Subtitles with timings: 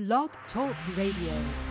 [0.00, 1.69] Blog Talk Radio.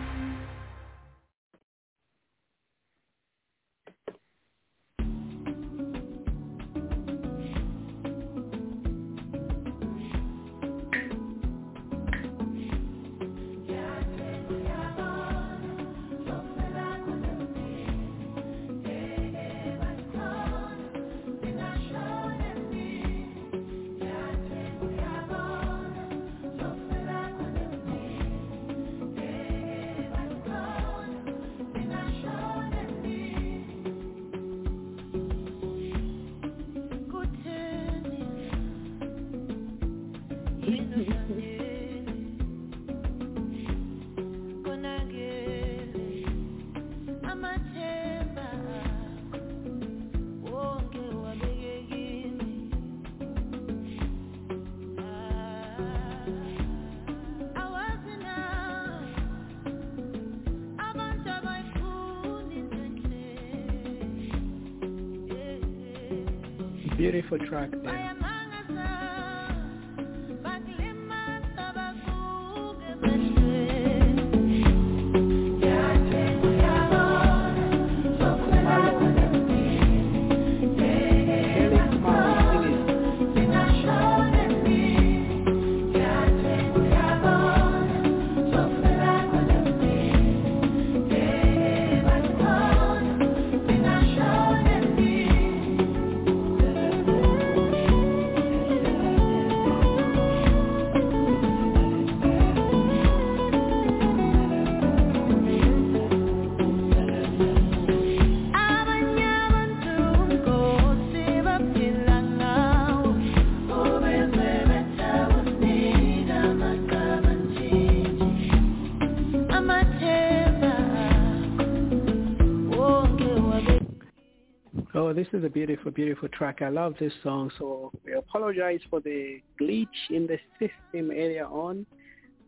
[125.20, 126.62] This is a beautiful, beautiful track.
[126.62, 127.50] I love this song.
[127.58, 131.84] So we apologize for the glitch in the system earlier on,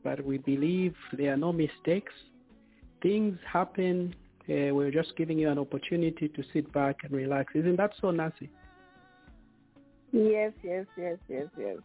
[0.02, 2.14] but we believe there are no mistakes.
[3.02, 4.14] Things happen.
[4.48, 7.52] Uh, we're just giving you an opportunity to sit back and relax.
[7.54, 8.48] Isn't that so, Nancy?
[10.10, 11.76] Yes, yes, yes, yes, yes.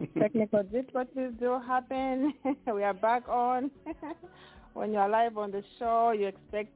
[0.18, 2.34] Technical difficulties do happen.
[2.74, 3.70] we are back on.
[4.74, 6.72] when you're live on the show, you expect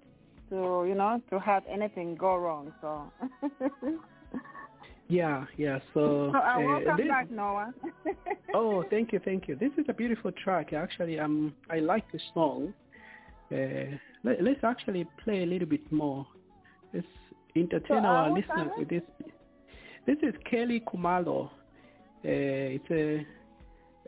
[0.50, 2.72] to, you know, to have anything go wrong.
[2.80, 3.10] So.
[5.08, 5.78] yeah, yeah.
[5.94, 6.30] So.
[6.32, 7.72] so uh, welcome this, back, Noah.
[8.54, 9.56] oh, thank you, thank you.
[9.56, 10.72] This is a beautiful track.
[10.72, 12.74] Actually, um, I like the song.
[13.52, 16.26] Uh, let, us actually play a little bit more.
[16.92, 17.06] Let's
[17.56, 19.02] entertain so, our uh, listeners with this.
[20.06, 21.46] This is Kelly Khumalo.
[21.46, 21.50] Uh,
[22.24, 23.26] it's a,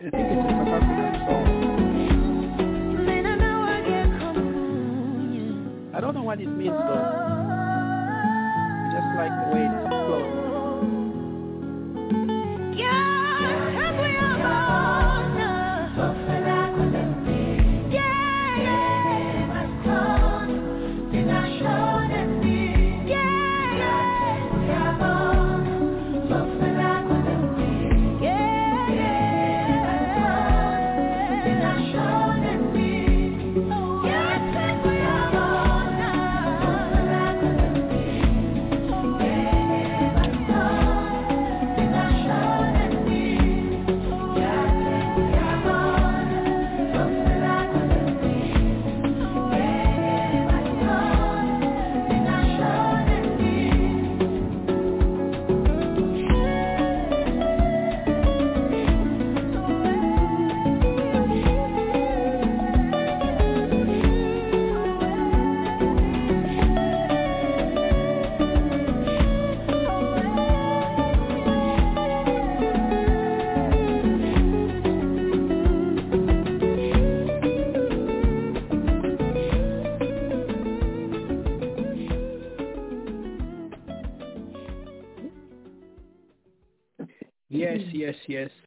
[0.05, 1.42] I think it's a South African song.
[5.95, 7.05] I don't know what it means though.
[8.93, 10.42] Just like the way it flows.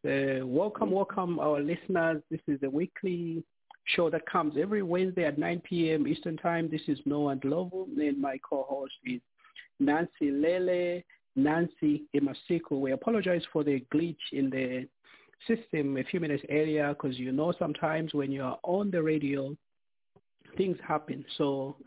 [0.05, 2.21] Uh, welcome, welcome, our listeners.
[2.29, 3.43] This is the weekly
[3.85, 6.07] show that comes every Wednesday at 9 p.m.
[6.07, 6.69] Eastern Time.
[6.69, 9.19] This is Noah Ndlovu, and my co-host is
[9.79, 11.01] Nancy Lele,
[11.35, 12.79] Nancy Emasiku.
[12.79, 14.87] We apologize for the glitch in the
[15.47, 19.57] system a few minutes earlier because you know sometimes when you are on the radio,
[20.55, 21.25] things happen.
[21.35, 21.77] So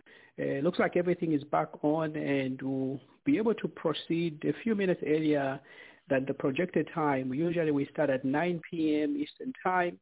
[0.40, 4.52] uh, it looks like everything is back on and we'll be able to proceed a
[4.64, 5.60] few minutes earlier
[6.08, 7.32] than the projected time.
[7.32, 9.16] Usually we start at 9 p.m.
[9.16, 9.98] Eastern Time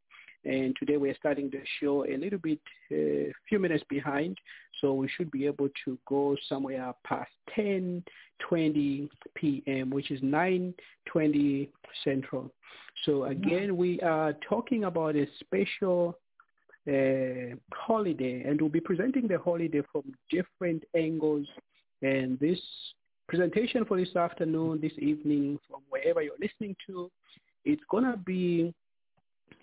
[0.47, 2.61] And today we're starting the show a little bit,
[2.93, 4.39] a uh, few minutes behind.
[4.81, 8.05] So we should be able to go somewhere past 10,
[8.49, 11.69] 20 p.m., which is 9:20
[12.05, 12.53] Central.
[13.05, 16.19] So again, we are talking about a special
[16.87, 21.47] uh, holiday, and we'll be presenting the holiday from different angles.
[22.03, 22.61] And this
[23.29, 27.11] presentation for this afternoon, this evening, from wherever you're listening to,
[27.65, 28.73] it's going to be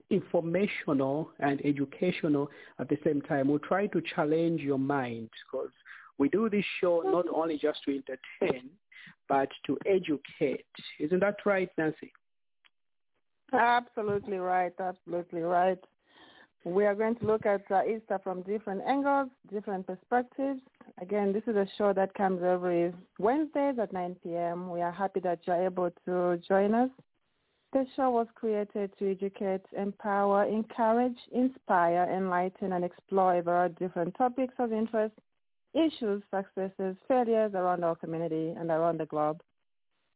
[0.10, 2.50] informational and educational
[2.80, 3.48] at the same time.
[3.48, 5.72] We'll try to challenge your mind because
[6.18, 8.70] we do this show not only just to entertain,
[9.28, 10.66] but to educate.
[11.00, 12.12] Isn't that right, Nancy?
[13.54, 14.74] Absolutely right.
[14.80, 15.80] Absolutely right.
[16.66, 20.62] We are going to look at uh, Easter from different angles, different perspectives.
[21.02, 24.70] Again, this is a show that comes every Wednesdays at 9 p.m.
[24.70, 26.90] We are happy that you're able to join us.
[27.74, 34.54] This show was created to educate, empower, encourage, inspire, enlighten, and explore about different topics
[34.60, 35.16] of interest,
[35.74, 39.42] issues, successes, failures around our community and around the globe.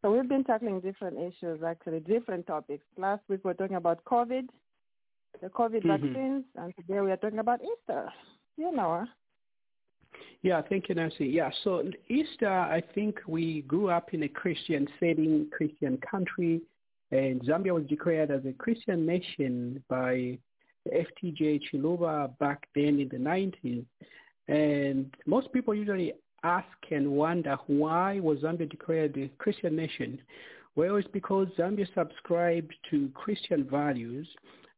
[0.01, 2.85] So we've been tackling different issues, actually, different topics.
[2.95, 4.47] Last week we were talking about COVID,
[5.41, 5.89] the COVID mm-hmm.
[5.89, 8.09] vaccines, and today we are talking about Easter.
[8.57, 9.06] You know.
[10.42, 11.25] Yeah, thank you, Nancy.
[11.25, 16.62] Yeah, so Easter, I think we grew up in a Christian setting, Christian country,
[17.12, 20.38] and Zambia was declared as a Christian nation by
[20.88, 23.86] FTJ Chiluba back then in the 90s.
[24.48, 26.13] And most people usually
[26.44, 30.19] ask and wonder why was Zambia declared a Christian nation?
[30.75, 34.27] Well, it's because Zambia subscribed to Christian values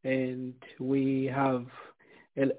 [0.03, 1.65] and we have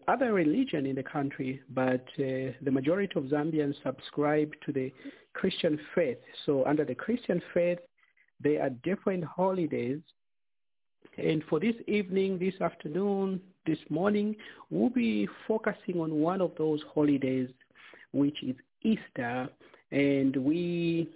[0.08, 4.92] other religion in the country, but uh, the majority of Zambians subscribe to the
[5.32, 6.18] Christian faith.
[6.44, 7.78] So under the Christian faith,
[8.42, 10.00] there are different holidays.
[11.16, 14.36] And for this evening, this afternoon, this morning,
[14.70, 17.48] we'll be focusing on one of those holidays,
[18.12, 19.48] which is Easter.
[19.92, 21.08] And we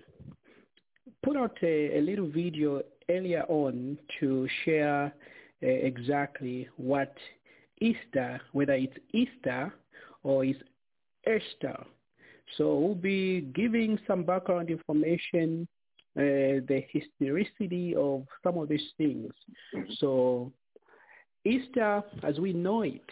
[1.22, 5.12] put out a, a little video earlier on to share
[5.62, 7.14] uh, exactly what
[7.80, 9.72] Easter, whether it's Easter
[10.22, 10.60] or it's
[11.26, 11.84] Esther.
[12.56, 15.66] So we'll be giving some background information,
[16.16, 19.32] uh, the historicity of some of these things.
[19.98, 20.52] So
[21.44, 23.10] Easter, as we know it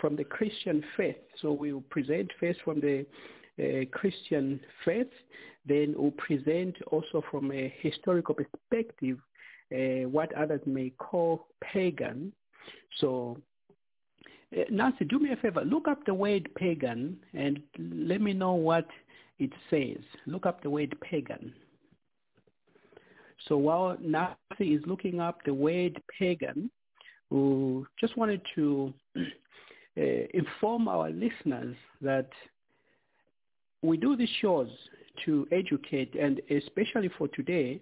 [0.00, 3.06] from the Christian faith, so we will present first from the
[3.58, 5.12] uh, Christian faith,
[5.66, 9.18] then we'll present also from a historical perspective
[9.72, 12.32] uh, what others may call pagan.
[13.00, 13.38] So
[14.70, 15.62] Nancy, do me a favor.
[15.62, 18.86] Look up the word pagan and let me know what
[19.38, 20.02] it says.
[20.26, 21.52] Look up the word pagan.
[23.48, 26.70] So while Nancy is looking up the word pagan,
[27.30, 29.20] we just wanted to uh,
[30.32, 32.28] inform our listeners that
[33.82, 34.68] we do these shows
[35.24, 37.80] to educate and especially for today,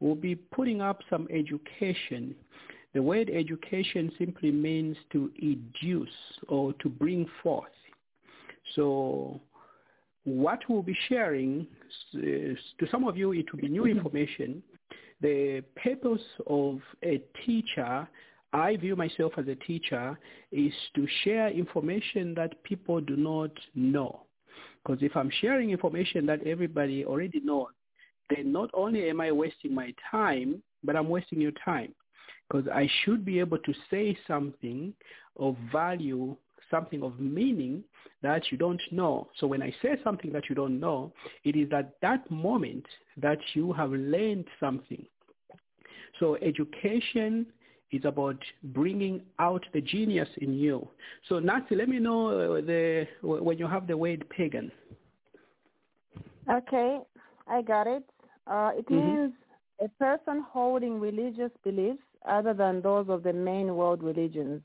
[0.00, 2.34] we'll be putting up some education.
[2.94, 6.06] The word education simply means to educe
[6.48, 7.70] or to bring forth.
[8.74, 9.40] So
[10.24, 11.66] what we'll be sharing,
[12.12, 12.56] to
[12.90, 14.62] some of you it will be new information.
[15.22, 18.06] The purpose of a teacher,
[18.52, 20.18] I view myself as a teacher,
[20.50, 24.24] is to share information that people do not know.
[24.84, 27.68] Because if I'm sharing information that everybody already knows,
[28.28, 31.94] then not only am I wasting my time, but I'm wasting your time
[32.52, 34.92] because I should be able to say something
[35.38, 36.36] of value,
[36.70, 37.82] something of meaning
[38.22, 39.28] that you don't know.
[39.38, 41.12] So when I say something that you don't know,
[41.44, 42.84] it is at that moment
[43.16, 45.04] that you have learned something.
[46.20, 47.46] So education
[47.90, 50.86] is about bringing out the genius in you.
[51.28, 54.70] So Nancy, let me know uh, the when you have the word pagan.
[56.50, 56.98] Okay,
[57.48, 58.04] I got it.
[58.46, 58.96] Uh, it mm-hmm.
[58.96, 59.32] means
[59.82, 64.62] a person holding religious beliefs other than those of the main world religions.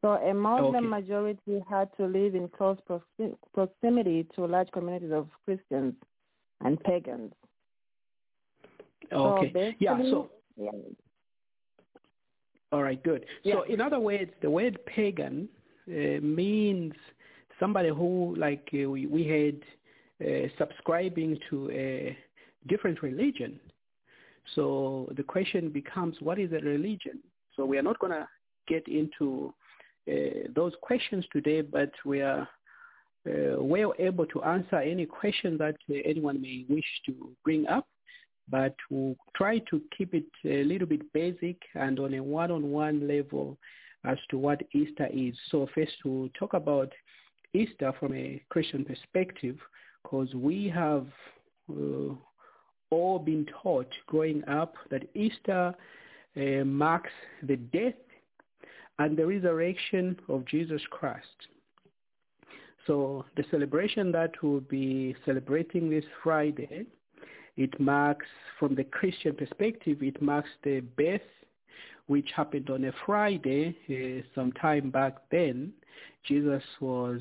[0.00, 0.86] So a Muslim okay.
[0.86, 2.78] majority had to live in close
[3.52, 5.94] proximity to large communities of Christians
[6.60, 7.32] and pagans.
[9.12, 9.52] Okay.
[9.52, 9.98] So yeah.
[9.98, 10.30] So.
[10.56, 10.70] Yeah.
[12.70, 13.02] All right.
[13.02, 13.26] Good.
[13.42, 13.54] Yeah.
[13.54, 15.48] So in other words, the word pagan
[15.88, 16.92] uh, means
[17.58, 19.60] somebody who, like uh, we, we had,
[20.20, 22.16] uh, subscribing to a
[22.68, 23.58] different religion.
[24.54, 27.18] So the question becomes, what is a religion?
[27.54, 28.28] So we are not going to
[28.66, 29.52] get into
[30.10, 32.48] uh, those questions today, but we are
[33.28, 37.12] uh, well able to answer any question that uh, anyone may wish to
[37.44, 37.86] bring up.
[38.50, 43.58] But we'll try to keep it a little bit basic and on a one-on-one level
[44.04, 45.34] as to what Easter is.
[45.50, 46.90] So first to talk about
[47.52, 49.56] Easter from a Christian perspective,
[50.02, 51.06] because we have
[51.70, 52.14] uh,
[52.90, 55.74] all been taught growing up that Easter
[56.36, 57.10] uh, marks
[57.42, 57.94] the death
[58.98, 61.26] and the resurrection of Jesus Christ.
[62.86, 66.86] So the celebration that we'll be celebrating this Friday,
[67.56, 68.26] it marks,
[68.58, 71.20] from the Christian perspective, it marks the birth
[72.06, 75.72] which happened on a Friday uh, some time back then.
[76.26, 77.20] Jesus was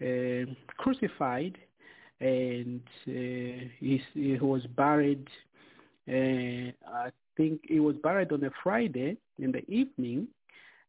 [0.00, 0.44] uh,
[0.76, 1.58] crucified
[2.20, 5.26] and uh, he, he, was buried.
[6.08, 10.28] Uh, I think he was buried on a Friday in the evening,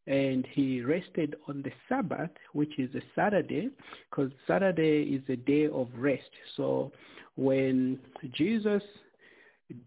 [0.08, 3.70] and he rested on the Sabbath, which is a Saturday,
[4.10, 6.29] because Saturday is a day of rest.
[6.55, 6.91] So
[7.36, 8.00] when
[8.34, 8.84] Jesus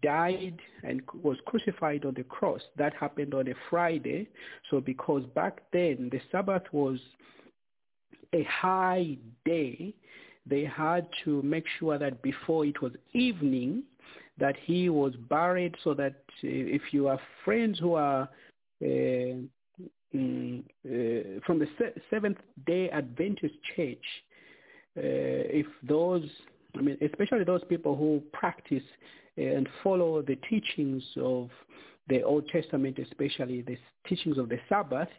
[0.03, 4.27] died and was crucified on the cross, that happened on a Friday.
[4.69, 6.99] So because back then the Sabbath was
[8.33, 9.93] a high day,
[10.49, 13.83] they had to make sure that before it was evening,
[14.39, 18.29] that he was buried so that uh, if you have friends who are
[18.81, 19.35] uh,
[20.15, 21.67] mm, uh, from the
[22.09, 24.05] Seventh Day Adventist Church,
[24.97, 26.23] uh, if those,
[26.77, 28.83] I mean, especially those people who practice
[29.37, 31.49] and follow the teachings of
[32.07, 33.77] the Old Testament, especially the
[34.07, 35.09] teachings of the Sabbath,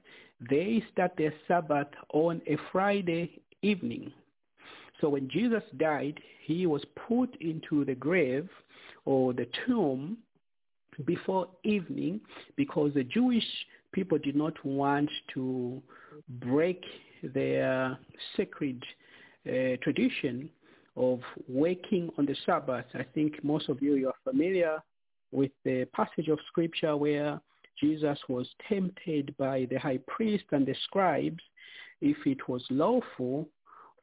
[0.50, 4.12] they start their Sabbath on a Friday evening.
[5.00, 8.48] So when Jesus died, he was put into the grave
[9.04, 10.18] or the tomb
[11.06, 12.20] before evening
[12.56, 13.44] because the Jewish
[13.92, 15.82] people did not want to
[16.40, 16.84] break
[17.22, 17.98] their
[18.36, 18.82] sacred
[19.46, 20.50] uh, tradition
[20.96, 22.84] of waking on the Sabbath.
[22.94, 24.82] I think most of you, you are familiar
[25.32, 27.40] with the passage of scripture where
[27.80, 31.42] Jesus was tempted by the high priest and the scribes
[32.00, 33.48] if it was lawful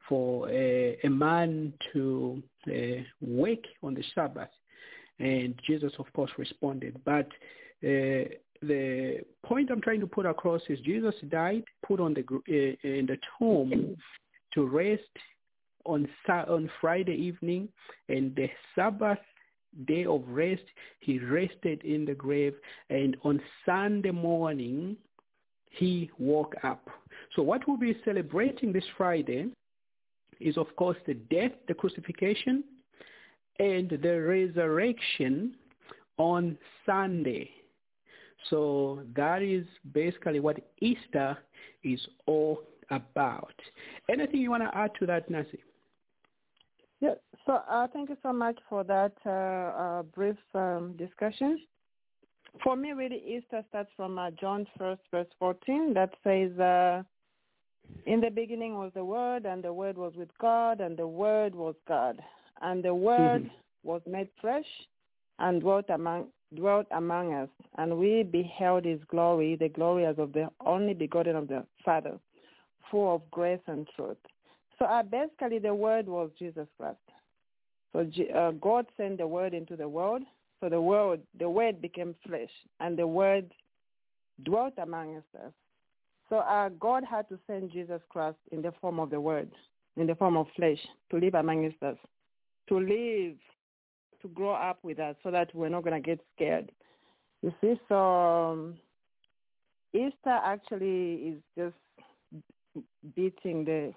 [0.08, 4.50] for a, a man to uh, wake on the Sabbath.
[5.18, 7.00] And Jesus, of course, responded.
[7.04, 7.26] But
[7.84, 8.28] uh,
[8.62, 13.06] the point I'm trying to put across is Jesus died, put on the uh, in
[13.06, 13.96] the tomb
[14.54, 15.02] to rest
[15.84, 17.68] on on Friday evening,
[18.08, 19.18] and the Sabbath
[19.86, 20.62] day of rest,
[21.00, 22.54] he rested in the grave,
[22.90, 24.96] and on Sunday morning,
[25.70, 26.88] he woke up.
[27.36, 29.50] So what we'll be celebrating this Friday
[30.40, 32.64] is, of course, the death, the crucifixion,
[33.58, 35.54] and the resurrection
[36.16, 37.50] on Sunday.
[38.50, 41.36] So that is basically what Easter
[41.82, 43.54] is all about.
[44.08, 45.60] Anything you want to add to that, Nancy?
[47.00, 47.14] Yeah,
[47.46, 51.60] so uh, thank you so much for that uh, uh, brief um, discussion.
[52.64, 57.02] For me, really, Easter starts from uh, John 1st, verse 14, that says, uh,
[58.06, 61.54] in the beginning was the Word, and the Word was with God, and the Word
[61.54, 62.20] was God.
[62.62, 63.88] And the Word mm-hmm.
[63.88, 64.64] was made flesh
[65.38, 70.32] and dwelt among, dwelt among us, and we beheld his glory, the glory as of
[70.32, 72.18] the only begotten of the Father,
[72.90, 74.16] full of grace and truth.
[74.78, 76.96] So uh, basically, the Word was Jesus Christ.
[77.92, 80.22] So uh, God sent the Word into the world.
[80.60, 83.52] So the Word, the Word became flesh, and the Word
[84.44, 85.52] dwelt among us.
[86.28, 89.50] So uh, God had to send Jesus Christ in the form of the Word,
[89.96, 90.78] in the form of flesh,
[91.10, 91.96] to live among us,
[92.68, 93.36] to live,
[94.22, 96.70] to grow up with us, so that we're not going to get scared.
[97.42, 98.76] You see, so um,
[99.94, 103.92] Easter actually is just beating the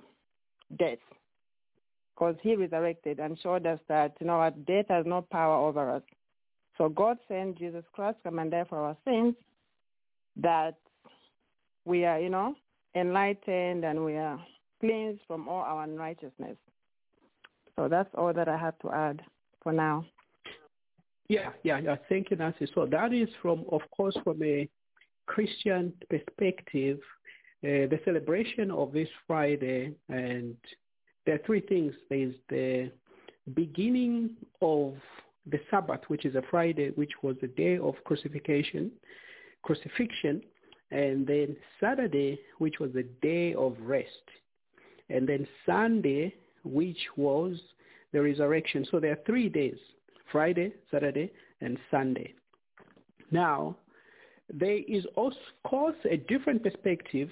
[0.78, 1.00] death
[2.14, 6.04] because he resurrected and showed us that, you know, death has no power over us.
[6.78, 9.36] So God sent Jesus Christ come and die for our sins
[10.38, 10.76] that
[11.86, 12.56] we are, you know,
[12.96, 14.40] enlightened and we are
[14.80, 16.58] cleansed from all our unrighteousness.
[17.76, 19.22] So that's all that I have to add
[19.64, 20.06] for now.
[21.28, 21.96] Yeah, yeah, yeah.
[22.10, 22.68] Thank you, Nancy.
[22.76, 24.68] So that is from, of course, from a
[25.28, 27.00] Christian perspective,
[27.64, 30.58] uh, the celebration of this Friday, and
[31.26, 31.94] there are three things.
[32.10, 32.92] There's the
[33.54, 34.96] beginning of
[35.50, 38.92] the Sabbath, which is a Friday, which was the day of crucifixion,
[39.64, 40.42] crucifixion,
[40.92, 44.08] and then Saturday, which was the day of rest,
[45.10, 46.34] and then Sunday,
[46.64, 47.58] which was
[48.12, 48.86] the resurrection.
[48.92, 49.78] So there are three days,
[50.32, 51.32] Friday, Saturday,
[51.62, 52.34] and Sunday.
[53.32, 53.78] Now,
[54.54, 55.32] there is, of
[55.64, 57.30] course, a different perspective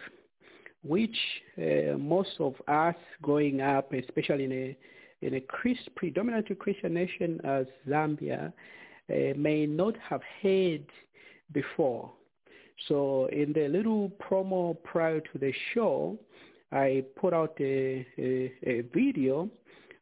[0.83, 1.17] which
[1.57, 4.77] uh, most of us growing up, especially in a
[5.21, 8.53] in a Christ, predominantly Christian nation as Zambia,
[9.09, 10.85] uh, may not have heard
[11.51, 12.09] before.
[12.87, 16.17] So in the little promo prior to the show,
[16.71, 19.49] I put out a, a, a video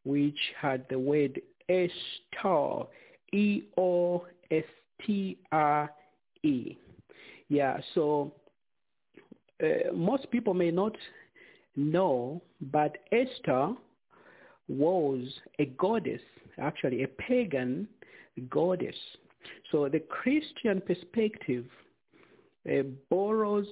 [0.03, 2.87] which had the word Estar,
[3.33, 4.27] E-O-S-T-R-E.
[7.49, 8.33] Yeah, so
[9.63, 10.95] uh, most people may not
[11.75, 12.41] know,
[12.71, 13.73] but Esther
[14.67, 15.23] was
[15.59, 16.21] a goddess,
[16.57, 17.87] actually a pagan
[18.49, 18.95] goddess.
[19.71, 21.65] So the Christian perspective
[22.69, 23.67] uh, borrows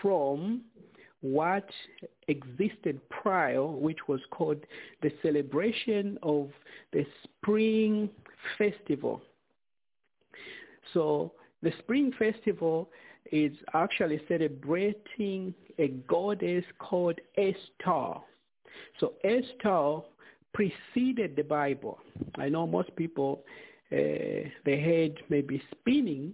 [0.00, 0.62] from
[1.20, 1.68] what
[2.28, 4.58] existed prior, which was called
[5.02, 6.48] the celebration of
[6.92, 8.08] the spring
[8.56, 9.20] festival.
[10.94, 12.88] So the spring festival
[13.32, 18.20] is actually celebrating a goddess called Esther.
[19.00, 20.00] So Esther
[20.54, 21.98] preceded the Bible.
[22.36, 23.44] I know most people,
[23.92, 26.32] uh, their head may be spinning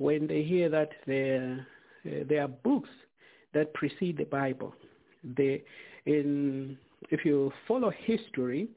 [0.00, 1.66] when they hear that there,
[2.06, 2.88] uh, there are books
[3.52, 4.74] that precede the Bible.
[5.36, 5.62] They,
[6.06, 6.78] in,
[7.10, 8.68] if you follow history,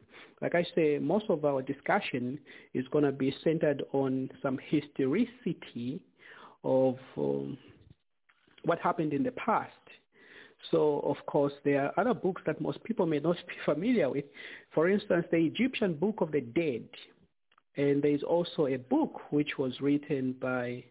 [0.42, 2.38] like I say, most of our discussion
[2.74, 6.02] is going to be centered on some historicity
[6.66, 7.58] of um,
[8.66, 9.72] what happened in the past.
[10.72, 14.26] So, of course, there are other books that most people may not be familiar with.
[14.74, 16.84] For instance, the Egyptian Book of the Dead.
[17.78, 20.84] And there is also a book which was written by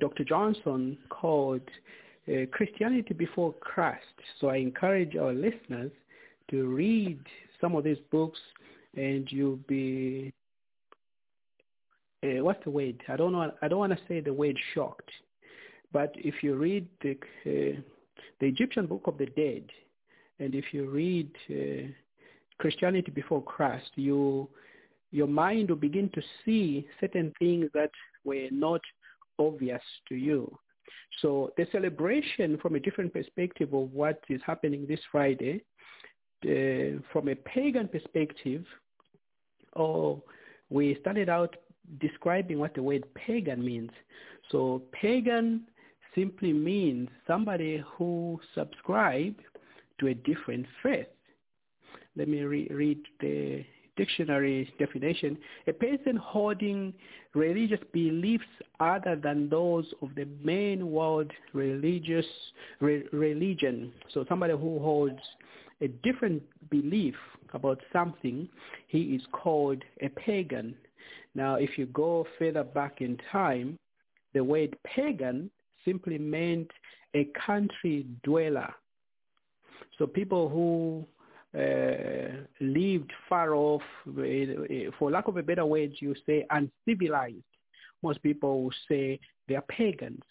[0.00, 0.24] Dr.
[0.24, 1.62] Johnson called
[2.28, 4.04] uh, Christianity Before Christ.
[4.40, 5.92] So I encourage our listeners
[6.50, 7.20] to read
[7.60, 8.38] some of these books
[8.96, 10.32] and you'll be
[12.24, 13.00] uh, what's the word?
[13.08, 13.52] I don't know.
[13.62, 15.08] I don't want to say the word shocked,
[15.92, 17.12] but if you read the
[17.46, 17.80] uh,
[18.40, 19.62] the Egyptian Book of the Dead,
[20.40, 21.88] and if you read uh,
[22.58, 24.48] Christianity before Christ, you
[25.12, 27.90] your mind will begin to see certain things that
[28.24, 28.80] were not
[29.38, 30.56] obvious to you.
[31.20, 35.62] So the celebration from a different perspective of what is happening this Friday,
[36.44, 38.64] uh, from a pagan perspective,
[39.72, 40.22] or
[40.70, 41.56] we started out
[42.00, 43.90] describing what the word pagan means.
[44.50, 45.62] So pagan
[46.14, 49.40] simply means somebody who subscribes
[50.00, 51.06] to a different faith.
[52.16, 53.64] Let me re- read the
[53.98, 55.36] dictionary definition.
[55.66, 56.94] A person holding
[57.34, 58.46] religious beliefs
[58.80, 62.24] other than those of the main world religious
[62.80, 63.92] re- religion.
[64.14, 65.20] So somebody who holds
[65.82, 67.14] a different belief
[67.52, 68.48] about something,
[68.86, 70.74] he is called a pagan.
[71.34, 73.78] Now, if you go further back in time,
[74.34, 75.50] the word pagan
[75.84, 76.70] simply meant
[77.14, 78.72] a country dweller.
[79.98, 81.06] So people who
[81.56, 87.42] uh, lived far off, uh, for lack of a better word, you say uncivilized.
[88.02, 90.22] Most people say they are pagans.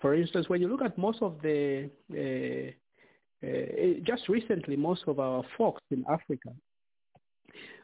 [0.00, 5.18] For instance, when you look at most of the, uh, uh just recently, most of
[5.18, 6.50] our folks in Africa,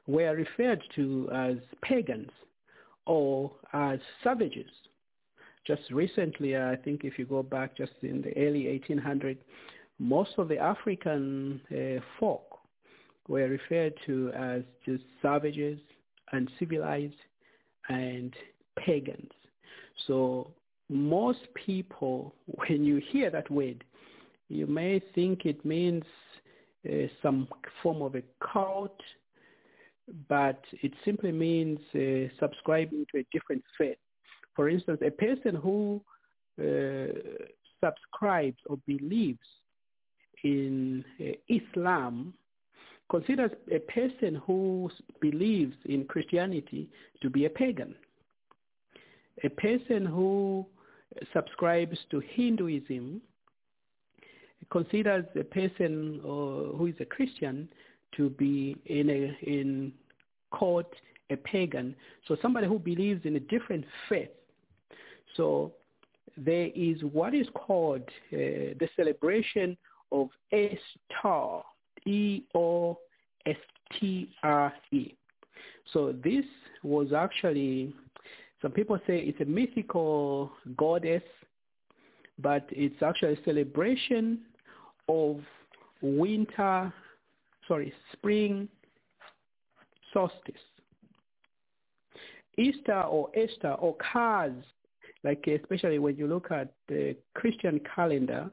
[0.06, 2.30] were referred to as pagans
[3.06, 4.70] or as savages.
[5.66, 9.38] Just recently, I think if you go back just in the early 1800s,
[9.98, 12.49] most of the African uh, folk
[13.30, 15.78] were referred to as just savages,
[16.32, 17.14] uncivilized,
[17.88, 18.34] and
[18.84, 19.30] pagans.
[20.06, 20.50] So
[20.88, 22.34] most people,
[22.68, 23.84] when you hear that word,
[24.48, 26.04] you may think it means
[26.88, 27.46] uh, some
[27.82, 29.00] form of a cult
[30.28, 33.98] but it simply means uh, subscribing to a different faith.
[34.56, 36.00] For instance, a person who
[36.60, 37.12] uh,
[37.82, 39.38] subscribes or believes
[40.42, 42.34] in uh, Islam
[43.10, 46.88] considers a person who believes in Christianity
[47.22, 47.94] to be a pagan.
[49.44, 50.64] A person who
[51.32, 53.20] subscribes to Hinduism
[54.70, 57.68] considers a person uh, who is a Christian
[58.16, 59.92] to be in a in
[60.52, 60.86] called
[61.30, 61.94] a pagan.
[62.26, 64.30] So somebody who believes in a different faith.
[65.36, 65.72] So
[66.36, 69.76] there is what is called uh, the celebration
[70.12, 71.62] of Estar,
[72.06, 72.96] E-O-S-T-R-E.
[75.92, 76.44] So this
[76.82, 77.94] was actually,
[78.62, 81.22] some people say it's a mythical goddess,
[82.38, 84.40] but it's actually a celebration
[85.08, 85.40] of
[86.00, 86.92] winter
[87.70, 88.68] sorry, spring
[90.12, 90.54] solstice.
[92.58, 93.30] Easter or
[93.78, 94.52] or Kaz,
[95.22, 98.50] like especially when you look at the Christian calendar,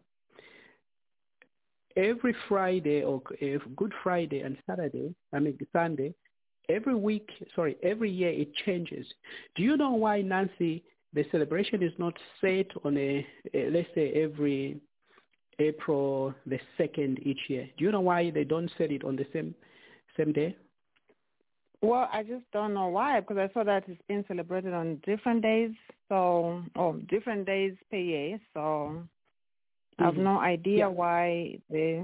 [1.97, 6.13] every Friday or eh, Good Friday and Saturday, I mean Sunday,
[6.69, 9.05] every week, sorry, every year it changes.
[9.55, 10.83] Do you know why, Nancy,
[11.13, 14.79] the celebration is not set on a, a let's say every
[15.59, 17.67] April the second each year.
[17.77, 19.55] Do you know why they don't set it on the same
[20.15, 20.55] same day?
[21.81, 25.41] Well, I just don't know why because I saw that it's being celebrated on different
[25.41, 25.71] days,
[26.09, 28.39] so oh, different days per year.
[28.53, 29.03] So.
[29.99, 30.23] I have mm-hmm.
[30.23, 30.87] no idea yeah.
[30.87, 32.03] why they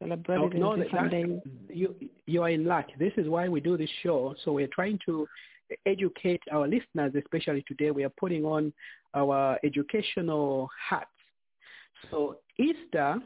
[0.00, 1.40] celebrate it no, days.
[1.68, 1.94] You
[2.26, 2.86] you are in luck.
[2.98, 4.34] This is why we do this show.
[4.44, 5.26] So we're trying to
[5.86, 7.90] educate our listeners, especially today.
[7.90, 8.72] We are putting on
[9.14, 11.06] our educational hats.
[12.10, 13.16] So Easter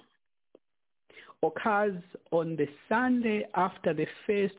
[1.43, 1.97] occurs
[2.31, 4.55] on the Sunday after the first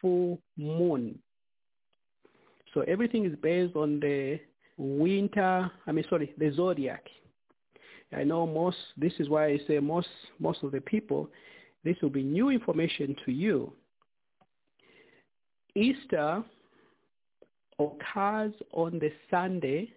[0.00, 1.18] full moon.
[2.74, 4.38] So everything is based on the
[4.76, 7.04] winter, I mean, sorry, the zodiac.
[8.16, 11.28] I know most, this is why I say most, most of the people,
[11.84, 13.72] this will be new information to you.
[15.74, 16.42] Easter
[17.78, 19.92] occurs on the Sunday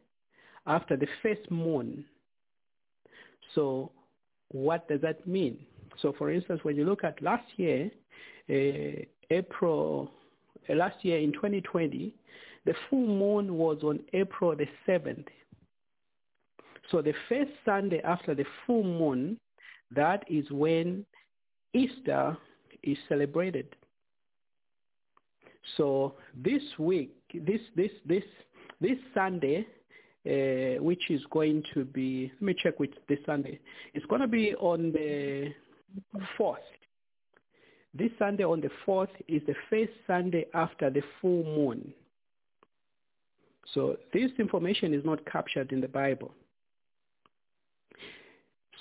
[0.67, 2.05] after the first moon.
[3.55, 3.91] So
[4.49, 5.57] what does that mean?
[6.01, 7.89] So for instance, when you look at last year,
[8.49, 10.11] uh, April,
[10.69, 12.13] uh, last year in 2020,
[12.65, 15.25] the full moon was on April the 7th.
[16.89, 19.39] So the first Sunday after the full moon,
[19.95, 21.05] that is when
[21.73, 22.37] Easter
[22.83, 23.67] is celebrated.
[25.77, 28.23] So this week, this this this
[28.79, 29.65] this Sunday,
[30.25, 33.59] uh, which is going to be, let me check which this Sunday.
[33.93, 35.53] It's going to be on the
[36.37, 36.59] fourth.
[37.93, 41.93] This Sunday on the 4th is the first Sunday after the full moon.
[43.73, 46.31] So this information is not captured in the Bible.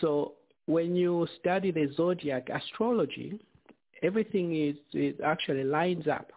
[0.00, 0.32] So
[0.66, 3.38] when you study the zodiac astrology,
[4.02, 6.32] everything is, is actually lines up.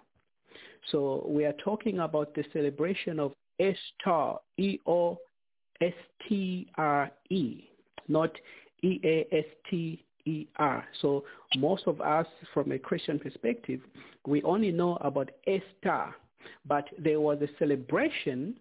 [0.91, 5.19] So we are talking about the celebration of Estar, E-O-S-T-R-E,
[8.07, 8.31] not
[8.81, 10.87] E-A-S-T E-R.
[11.01, 11.23] So
[11.57, 13.81] most of us, from a Christian perspective,
[14.25, 16.15] we only know about Esther,
[16.65, 18.55] but there was a celebration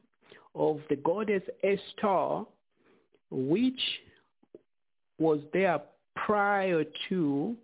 [0.55, 2.45] of the goddess Esther,
[3.31, 3.81] which
[5.23, 5.81] was there
[6.15, 7.57] prior to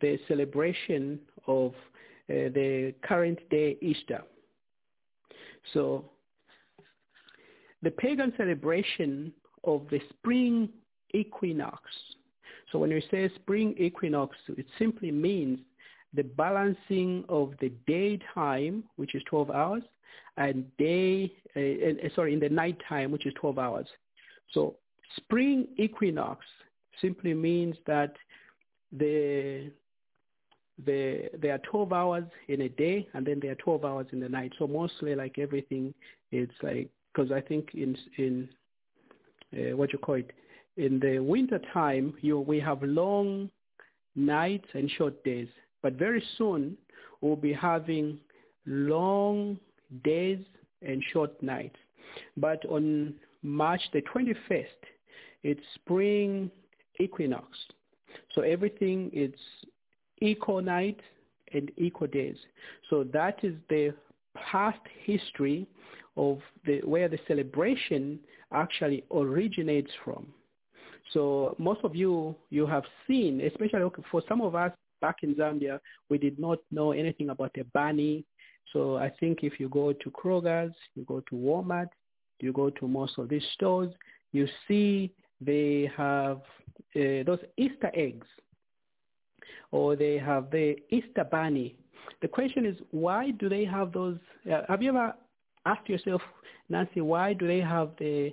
[0.00, 4.22] the celebration of uh, the current day Easter.
[5.72, 6.10] So
[7.82, 9.32] the pagan celebration
[9.64, 10.68] of the spring
[11.12, 11.80] equinox
[12.74, 15.60] so when we say spring equinox, it simply means
[16.12, 19.82] the balancing of the daytime, which is 12 hours,
[20.38, 23.86] and day, uh, uh, sorry, in the nighttime, which is 12 hours.
[24.52, 24.74] So
[25.16, 26.44] spring equinox
[27.00, 28.14] simply means that
[28.92, 29.70] the
[30.84, 34.20] the, there are 12 hours in a day and then there are 12 hours in
[34.20, 34.52] the night.
[34.58, 35.94] So mostly like everything,
[36.32, 38.48] it's like, because I think in, in
[39.52, 40.32] uh, what you call it,
[40.76, 43.48] in the winter time, you, we have long
[44.16, 45.48] nights and short days.
[45.82, 46.76] But very soon,
[47.20, 48.18] we'll be having
[48.66, 49.58] long
[50.02, 50.40] days
[50.82, 51.76] and short nights.
[52.36, 54.64] But on March the 21st,
[55.44, 56.50] it's spring
[57.00, 57.46] equinox.
[58.34, 59.32] So everything is
[60.20, 61.00] equal night
[61.52, 62.36] and equal days.
[62.90, 63.94] So that is the
[64.34, 65.66] past history
[66.16, 68.18] of the, where the celebration
[68.52, 70.26] actually originates from.
[71.12, 75.78] So most of you, you have seen, especially for some of us back in Zambia,
[76.08, 78.24] we did not know anything about the bunny.
[78.72, 81.88] So I think if you go to Kroger's, you go to Walmart,
[82.40, 83.92] you go to most of these stores,
[84.32, 86.38] you see they have
[86.96, 88.26] uh, those Easter eggs
[89.70, 91.76] or they have the Easter bunny.
[92.22, 94.18] The question is, why do they have those?
[94.50, 95.14] Uh, have you ever
[95.66, 96.22] asked yourself,
[96.68, 98.32] Nancy, why do they have the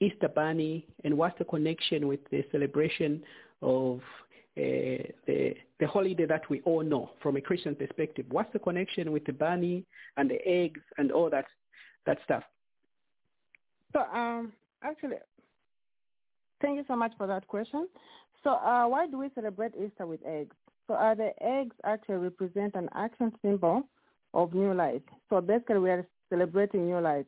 [0.00, 3.22] Easter Bunny and what's the connection with the celebration
[3.62, 4.00] of
[4.56, 8.26] uh, the, the holiday that we all know from a Christian perspective?
[8.30, 9.84] What's the connection with the bunny
[10.16, 11.46] and the eggs and all that
[12.06, 12.42] that stuff?
[13.92, 15.16] So um, actually,
[16.62, 17.88] thank you so much for that question.
[18.42, 20.56] So uh, why do we celebrate Easter with eggs?
[20.86, 23.82] So uh, the eggs actually represent an action symbol
[24.34, 25.02] of new life.
[25.28, 27.26] So basically, we are celebrating new life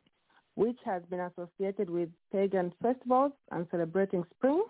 [0.55, 4.63] which has been associated with pagan festivals and celebrating spring.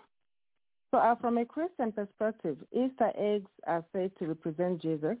[0.90, 5.16] So uh, from a Christian perspective, Easter eggs are said to represent Jesus,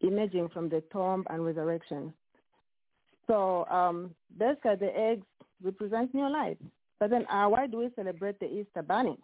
[0.00, 2.12] emerging from the tomb and resurrection.
[3.26, 5.26] So um, basically the eggs
[5.62, 6.56] represent new life.
[7.00, 9.16] But then uh, why do we celebrate the Easter bunny?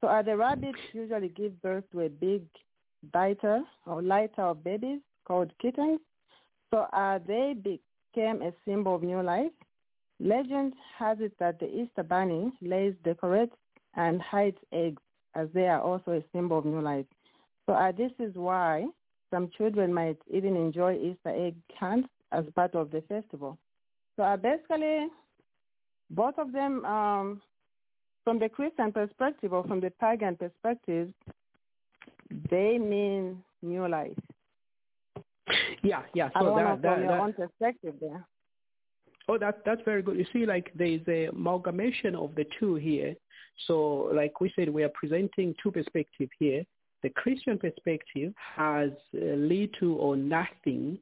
[0.00, 2.42] So uh, the rabbits usually give birth to a big
[3.12, 6.00] biter or litter of babies called kittens.
[6.70, 9.52] So uh, they became a symbol of new life.
[10.18, 13.54] Legend has it that the Easter Bunny lays decorates
[13.94, 15.02] and hides eggs
[15.34, 17.06] as they are also a symbol of new life.
[17.66, 18.86] So uh, this is why
[19.30, 23.58] some children might even enjoy Easter egg hunts as part of the festival.
[24.16, 25.08] So uh, basically,
[26.10, 27.42] both of them, um,
[28.24, 31.12] from the Christian perspective or from the pagan perspective,
[32.50, 34.18] they mean new life.
[35.82, 36.30] Yeah, yeah.
[36.38, 38.24] So that, that, your that, own perspective there.
[39.28, 40.16] Oh, that that's very good.
[40.16, 43.14] You see, like there is a amalgamation of the two here.
[43.66, 46.64] So, like we said, we are presenting two perspectives here.
[47.02, 50.98] The Christian perspective has little or nothing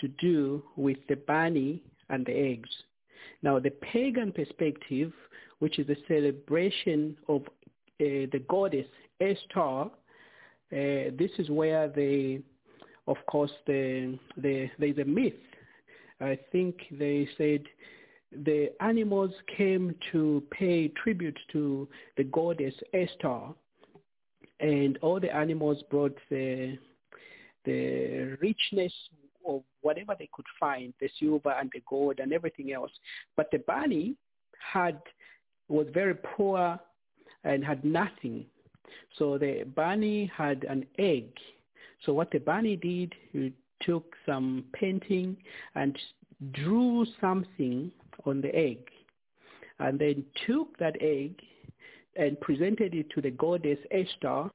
[0.00, 2.70] to do with the bunny and the eggs.
[3.42, 5.12] Now, the pagan perspective,
[5.58, 8.86] which is a celebration of uh, the goddess
[9.20, 9.90] Esther,
[10.72, 12.42] uh, this is where the,
[13.06, 15.34] of course, the, the, there's a myth.
[16.20, 17.62] I think they said
[18.44, 23.40] the animals came to pay tribute to the goddess Esther,
[24.60, 26.78] and all the animals brought the
[27.64, 28.92] the richness
[29.46, 32.90] of whatever they could find, the silver and the gold and everything else.
[33.36, 34.14] But the bunny
[34.72, 35.00] had
[35.68, 36.78] was very poor
[37.44, 38.44] and had nothing.
[39.18, 41.28] So the bunny had an egg.
[42.04, 45.36] So what the bunny did, he took some painting
[45.74, 45.98] and
[46.52, 47.90] drew something
[48.26, 48.78] on the egg
[49.78, 51.34] and then took that egg
[52.16, 54.50] and presented it to the goddess Esther.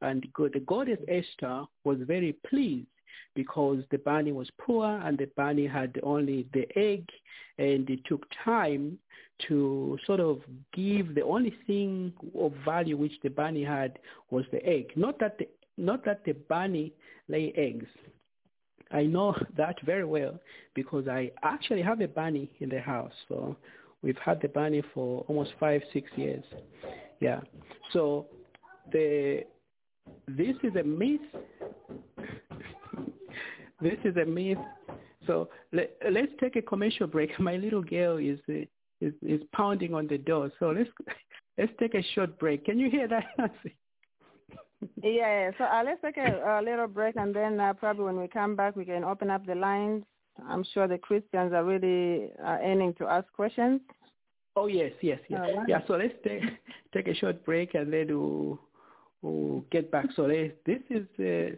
[0.00, 2.86] And the goddess Esther was very pleased
[3.34, 7.08] because the bunny was poor and the bunny had only the egg
[7.58, 8.98] and it took time
[9.48, 10.40] to sort of
[10.72, 13.98] give the only thing of value which the bunny had
[14.30, 14.92] was the egg.
[14.96, 16.92] Not that the, not that the bunny
[17.28, 17.86] lay eggs.
[18.90, 20.38] I know that very well
[20.74, 23.12] because I actually have a bunny in the house.
[23.28, 23.56] So
[24.02, 26.44] we've had the bunny for almost five, six years.
[27.20, 27.40] Yeah.
[27.92, 28.26] So
[28.92, 29.44] the
[30.28, 31.20] this is a myth
[33.80, 34.58] this is a myth.
[35.26, 37.30] So let, let's take a commercial break.
[37.40, 38.68] My little girl is, is
[39.22, 40.50] is pounding on the door.
[40.58, 40.90] So let's
[41.58, 42.64] let's take a short break.
[42.64, 43.24] Can you hear that?
[45.02, 48.28] yeah, so uh, let's take a, a, little break, and then uh, probably when we
[48.28, 50.04] come back, we can open up the lines.
[50.48, 53.80] I'm sure the Christians are really uh, aiming to ask questions.
[54.56, 55.40] Oh yes, yes, yes.
[55.40, 55.68] Right.
[55.68, 55.80] Yeah.
[55.86, 56.42] So let's take
[56.94, 58.60] take a short break, and then we'll,
[59.22, 60.06] we'll get back.
[60.14, 61.56] So this is uh,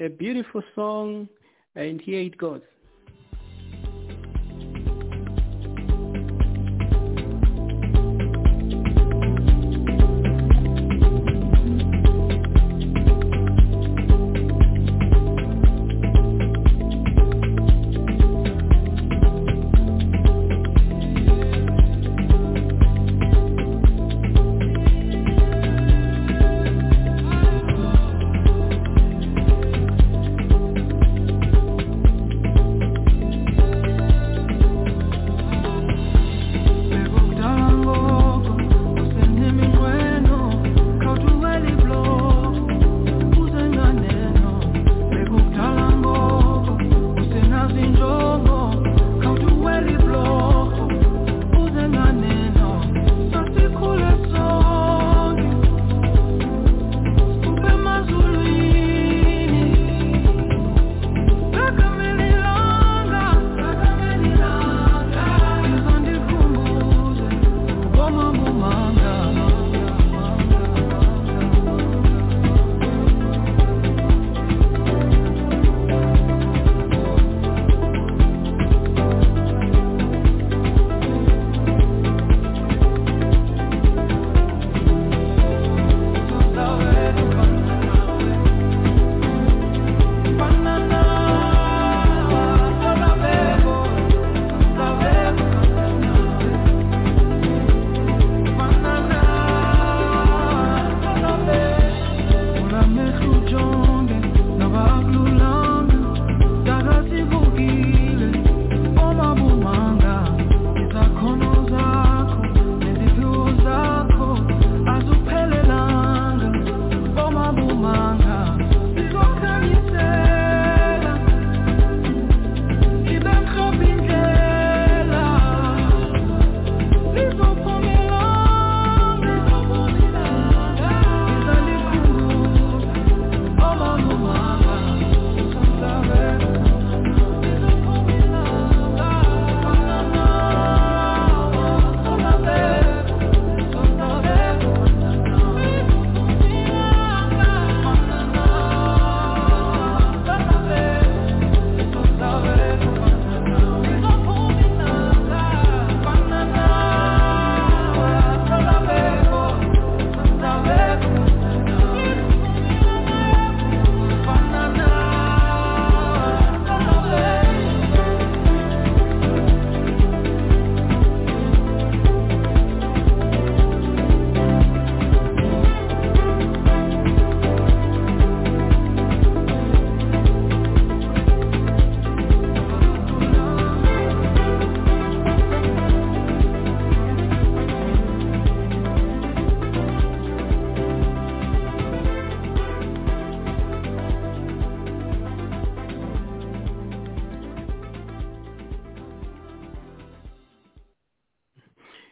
[0.00, 1.28] a beautiful song,
[1.74, 2.62] and here it goes.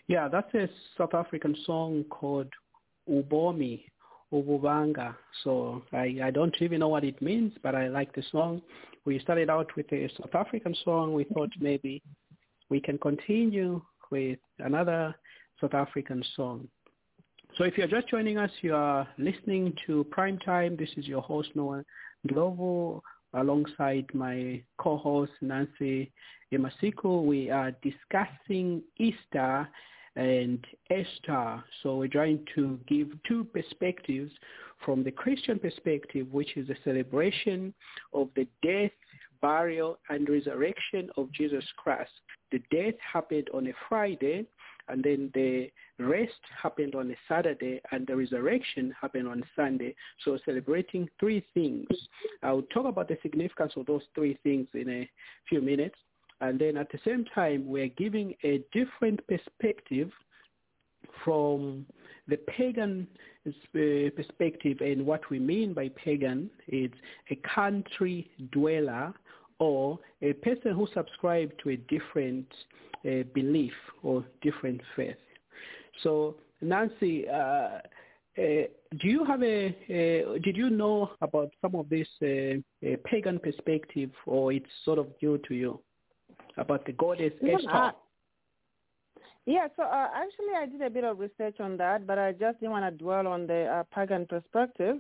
[0.09, 2.53] Yeah, that's a South African song called
[3.11, 3.83] Ubomi,
[4.33, 5.15] Ububanga.
[5.43, 8.63] So I, I don't even know what it means, but I like the song.
[9.05, 11.13] We started out with a South African song.
[11.13, 12.03] We thought maybe
[12.69, 15.15] we can continue with another
[15.61, 16.69] South African song.
[17.57, 20.77] So if you're just joining us, you are listening to Prime Time.
[20.77, 21.85] This is your host, Noah
[22.29, 23.01] Ndlovu,
[23.35, 26.13] alongside my co-host, Nancy
[26.53, 27.25] Imasiko.
[27.25, 29.69] We are discussing Easter
[30.17, 31.63] and Esther.
[31.83, 34.33] So we're trying to give two perspectives
[34.85, 37.73] from the Christian perspective, which is a celebration
[38.13, 38.93] of the death,
[39.41, 42.11] burial, and resurrection of Jesus Christ.
[42.51, 44.47] The death happened on a Friday,
[44.89, 49.95] and then the rest happened on a Saturday, and the resurrection happened on Sunday.
[50.25, 51.89] So celebrating three things.
[52.43, 55.11] I'll talk about the significance of those three things in a
[55.49, 55.97] few minutes.
[56.41, 60.11] And then at the same time, we're giving a different perspective
[61.25, 61.87] from
[62.29, 63.07] the pagan
[64.17, 64.79] perspective.
[64.81, 66.91] And what we mean by pagan is
[67.31, 69.15] a country dweller
[69.59, 72.47] or a person who subscribes to a different
[73.07, 73.73] uh, belief
[74.03, 75.17] or different faith.
[76.03, 77.81] So Nancy, uh, uh,
[78.37, 84.11] do you have a, uh, did you know about some of this uh, pagan perspective
[84.27, 85.81] or it's sort of new to you?
[86.57, 87.33] About the goddess.
[87.71, 87.91] Uh,
[89.47, 92.59] yeah, so uh, actually I did a bit of research on that, but I just
[92.61, 94.97] didn't want to dwell on the uh, pagan perspective.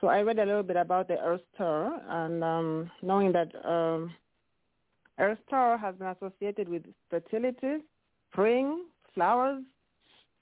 [0.00, 4.12] So I read a little bit about the Earth Star and um, knowing that um,
[5.18, 7.82] Earth Star has been associated with fertility,
[8.30, 9.62] spring, flowers,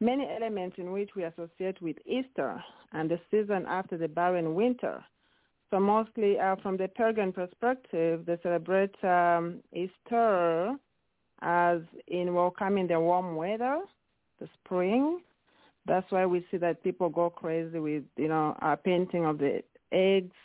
[0.01, 5.05] many elements in which we associate with Easter and the season after the barren winter.
[5.75, 10.77] So mostly uh, from the pagan perspective, they celebrate um, Easter
[11.43, 13.81] as in welcoming the warm weather,
[14.39, 15.19] the spring.
[15.85, 19.65] That's why we see that people go crazy with, you know, a painting of the
[19.91, 20.37] eggs,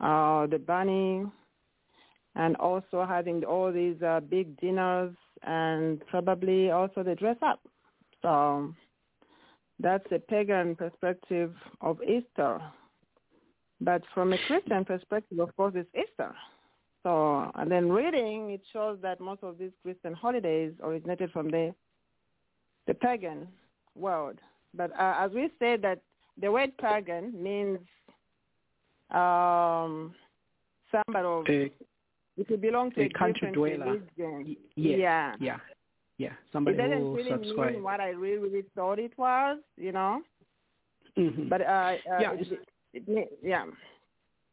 [0.00, 1.26] uh, the bunny,
[2.34, 7.60] and also having all these uh, big dinners and probably also the dress up.
[8.20, 8.74] So
[9.78, 12.60] that's the pagan perspective of Easter.
[13.80, 16.34] But from a Christian perspective, of course, it's Easter.
[17.02, 21.74] So, and then reading, it shows that most of these Christian holidays originated from the
[22.86, 23.48] the pagan
[23.94, 24.38] world.
[24.74, 26.00] But uh, as we say that
[26.40, 27.78] the word pagan means
[29.10, 30.14] um,
[30.90, 31.72] somebody of, a,
[32.36, 33.84] if you belong to a, a country dweller.
[33.84, 34.56] Religion.
[34.76, 35.56] Yeah, yeah, yeah,
[36.18, 36.32] yeah.
[36.52, 37.72] Somebody it doesn't really subscribe.
[37.74, 40.22] mean what I really, really thought it was, you know.
[41.16, 41.48] Mm-hmm.
[41.48, 42.66] But uh, uh, yeah, it,
[43.42, 43.64] yeah.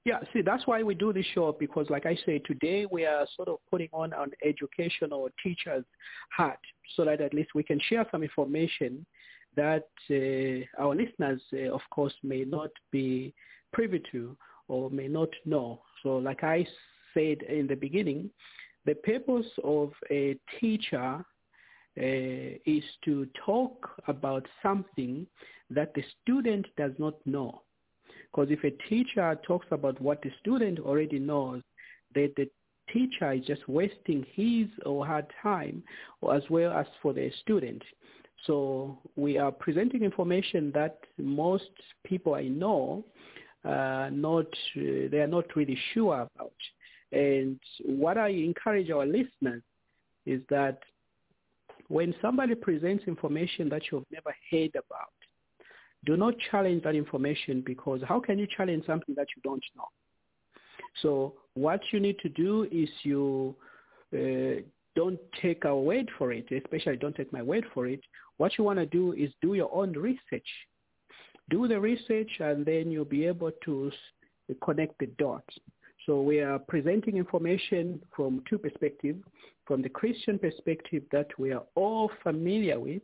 [0.04, 3.28] Yeah, see, that's why we do this show because, like I say, today we are
[3.36, 5.86] sort of putting on an educational teacher's
[6.36, 6.58] hat
[6.96, 9.06] so that at least we can share some information
[9.56, 13.34] that uh, our listeners, uh, of course, may not be
[13.74, 14.36] privy to
[14.68, 15.82] or may not know.
[16.02, 16.66] So like I
[17.14, 18.32] said in the beginning,
[18.86, 21.24] the purpose of a teacher
[21.98, 25.28] uh, is to talk about something
[25.70, 27.62] that the student does not know.
[28.32, 31.62] Because if a teacher talks about what the student already knows,
[32.16, 32.50] that the
[32.92, 35.84] teacher is just wasting his or her time
[36.34, 37.82] as well as for the student.
[38.46, 41.70] So we are presenting information that most
[42.06, 43.06] people I know
[43.64, 46.54] uh, not uh, they are not really sure about.
[47.12, 49.62] And what I encourage our listeners
[50.26, 50.80] is that
[51.88, 55.12] when somebody presents information that you've never heard about,
[56.06, 59.88] do not challenge that information because how can you challenge something that you don't know?
[61.02, 63.56] So what you need to do is you
[64.14, 64.62] uh,
[64.96, 68.02] don't take our word for it, especially don't take my word for it.
[68.38, 70.48] What you want to do is do your own research.
[71.50, 73.92] Do the research and then you'll be able to
[74.64, 75.56] connect the dots.
[76.06, 79.24] So we are presenting information from two perspectives,
[79.66, 83.04] from the Christian perspective that we are all familiar with,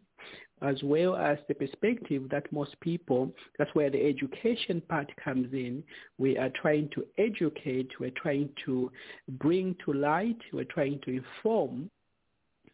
[0.63, 5.83] as well as the perspective that most people, that's where the education part comes in.
[6.17, 8.91] We are trying to educate, we're trying to
[9.29, 11.91] bring to light, we're trying to inform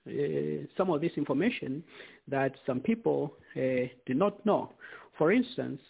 [0.08, 1.84] uh, some of this information
[2.30, 4.72] that some people uh, do not know.
[5.18, 5.82] For instance,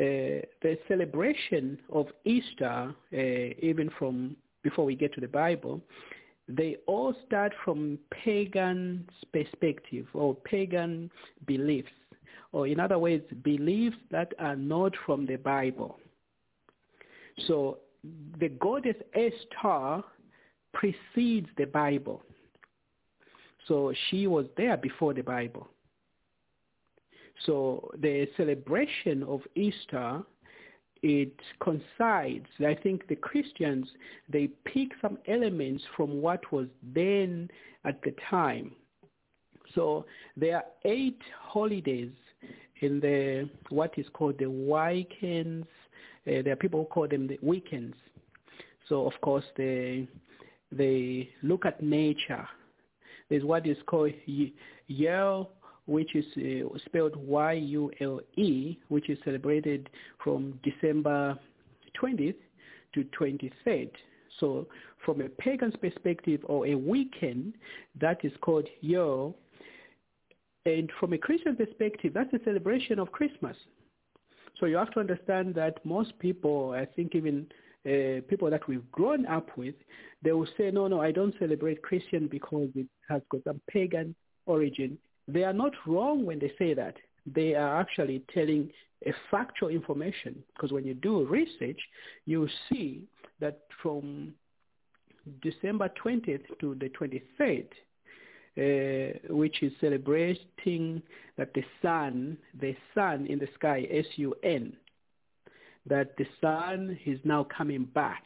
[0.00, 5.80] uh, the celebration of Easter, uh, even from before we get to the Bible,
[6.48, 11.10] they all start from pagan perspective or pagan
[11.46, 11.92] beliefs,
[12.52, 15.98] or in other words, beliefs that are not from the Bible.
[17.46, 17.78] So
[18.38, 20.02] the goddess Esther
[20.72, 22.22] precedes the Bible.
[23.68, 25.68] So she was there before the Bible.
[27.46, 30.22] So the celebration of Easter,
[31.02, 32.46] it coincides.
[32.60, 33.88] I think the Christians,
[34.28, 37.48] they pick some elements from what was then
[37.84, 38.72] at the time.
[39.74, 40.04] So
[40.36, 42.12] there are eight holidays
[42.80, 45.62] in the what is called the Wiccans.
[46.26, 47.94] Uh, there are people who call them the Wiccans.
[48.88, 50.08] So of course they
[50.72, 52.46] they look at nature.
[53.28, 54.12] There's what is called
[54.88, 55.50] Yule,
[55.90, 59.90] which is uh, spelled Y-U-L-E, which is celebrated
[60.22, 61.36] from December
[62.00, 62.36] 20th
[62.94, 63.90] to 23rd.
[64.38, 64.68] So
[65.04, 67.52] from a pagan's perspective or a Wiccan,
[68.00, 69.36] that is called Yule.
[70.64, 73.56] And from a Christian perspective, that's a celebration of Christmas.
[74.60, 77.46] So you have to understand that most people, I think even
[77.84, 79.74] uh, people that we've grown up with,
[80.22, 84.14] they will say, no, no, I don't celebrate Christian because it has got some pagan
[84.46, 84.96] origin.
[85.32, 86.96] They are not wrong when they say that.
[87.26, 88.70] They are actually telling
[89.06, 91.80] a factual information because when you do research,
[92.26, 93.04] you see
[93.40, 94.34] that from
[95.42, 97.66] December 20th to the 23rd,
[98.58, 101.02] uh, which is celebrating
[101.36, 104.72] that the sun, the sun in the sky, S-U-N,
[105.86, 108.24] that the sun is now coming back.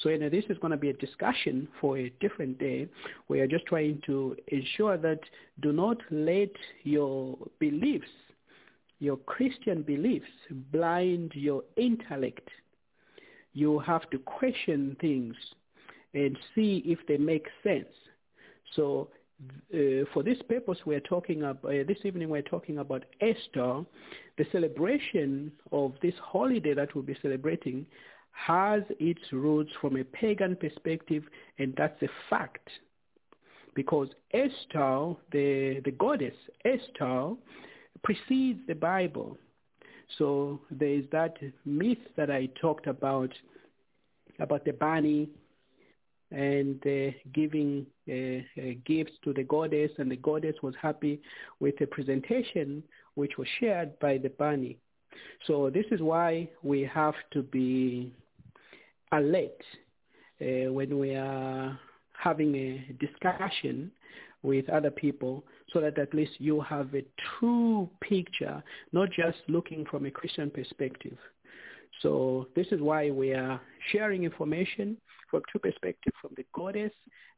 [0.00, 2.88] So you know, this is going to be a discussion for a different day.
[3.28, 5.20] We are just trying to ensure that
[5.60, 6.50] do not let
[6.84, 8.06] your beliefs,
[9.00, 10.28] your Christian beliefs,
[10.72, 12.48] blind your intellect.
[13.54, 15.34] You have to question things
[16.14, 17.88] and see if they make sense.
[18.76, 19.08] So
[19.74, 23.84] uh, for this purpose, we're talking about, uh, this evening we're talking about Esther,
[24.36, 27.86] the celebration of this holiday that we'll be celebrating
[28.46, 31.24] has its roots from a pagan perspective,
[31.58, 32.68] and that's a fact.
[33.74, 36.34] Because Esther, the, the goddess
[36.64, 37.34] Esther,
[38.02, 39.36] precedes the Bible.
[40.16, 43.30] So there is that myth that I talked about,
[44.40, 45.28] about the bunny
[46.30, 48.12] and uh, giving uh,
[48.60, 51.20] uh, gifts to the goddess, and the goddess was happy
[51.60, 52.82] with the presentation
[53.14, 54.78] which was shared by the bunny.
[55.46, 58.12] So this is why we have to be
[59.12, 59.62] alert
[60.40, 61.78] uh, when we are
[62.12, 63.90] having a discussion
[64.42, 67.04] with other people so that at least you have a
[67.38, 71.16] true picture, not just looking from a Christian perspective.
[72.00, 74.96] So this is why we are sharing information
[75.30, 76.92] from true perspective from the goddess,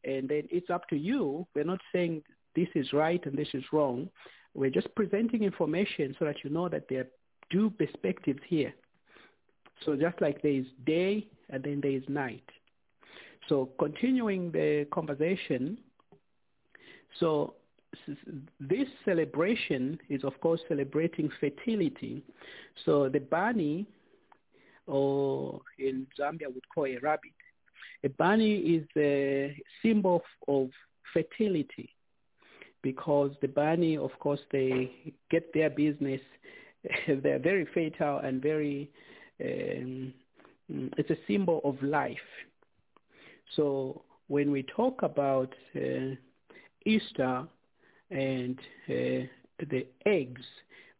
[0.05, 1.47] and then it's up to you.
[1.55, 2.23] We're not saying
[2.55, 4.09] this is right and this is wrong.
[4.55, 7.09] We're just presenting information so that you know that there are
[7.51, 8.75] two perspectives here.
[9.85, 12.45] So just like there is day and then there is night.
[13.49, 15.79] So continuing the conversation,
[17.19, 17.55] so
[18.61, 22.23] this celebration is of course celebrating fertility.
[22.85, 23.87] So the bunny,
[24.87, 27.33] or in Zambia would call a rabbit,
[28.05, 30.71] a bunny is a symbol of
[31.13, 31.91] fertility
[32.83, 36.21] because the bunny, of course, they get their business.
[37.07, 38.91] They're very fertile and very
[39.41, 40.13] um,
[40.97, 42.17] it's a symbol of life.
[43.57, 46.15] So when we talk about uh,
[46.87, 47.45] Easter
[48.11, 49.27] and uh,
[49.59, 50.43] the eggs,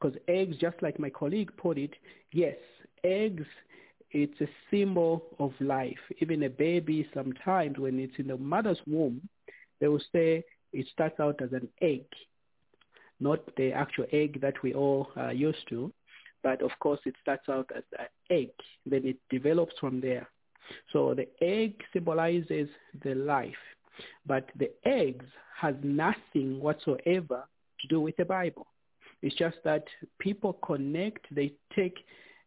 [0.01, 1.95] because eggs, just like my colleague put it,
[2.33, 2.57] yes,
[3.05, 3.47] eggs,
[4.13, 5.99] it's a symbol of life.
[6.21, 9.21] Even a baby, sometimes when it's in the mother's womb,
[9.81, 12.05] they will say it starts out as an egg,
[13.21, 15.93] not the actual egg that we all are used to.
[16.43, 18.51] But of course, it starts out as an egg.
[18.87, 20.29] Then it develops from there.
[20.93, 22.69] So the egg symbolizes
[23.03, 23.53] the life.
[24.27, 25.27] But the eggs
[25.61, 27.45] has nothing whatsoever
[27.81, 28.67] to do with the Bible.
[29.23, 29.85] It's just that
[30.19, 31.99] people connect, they take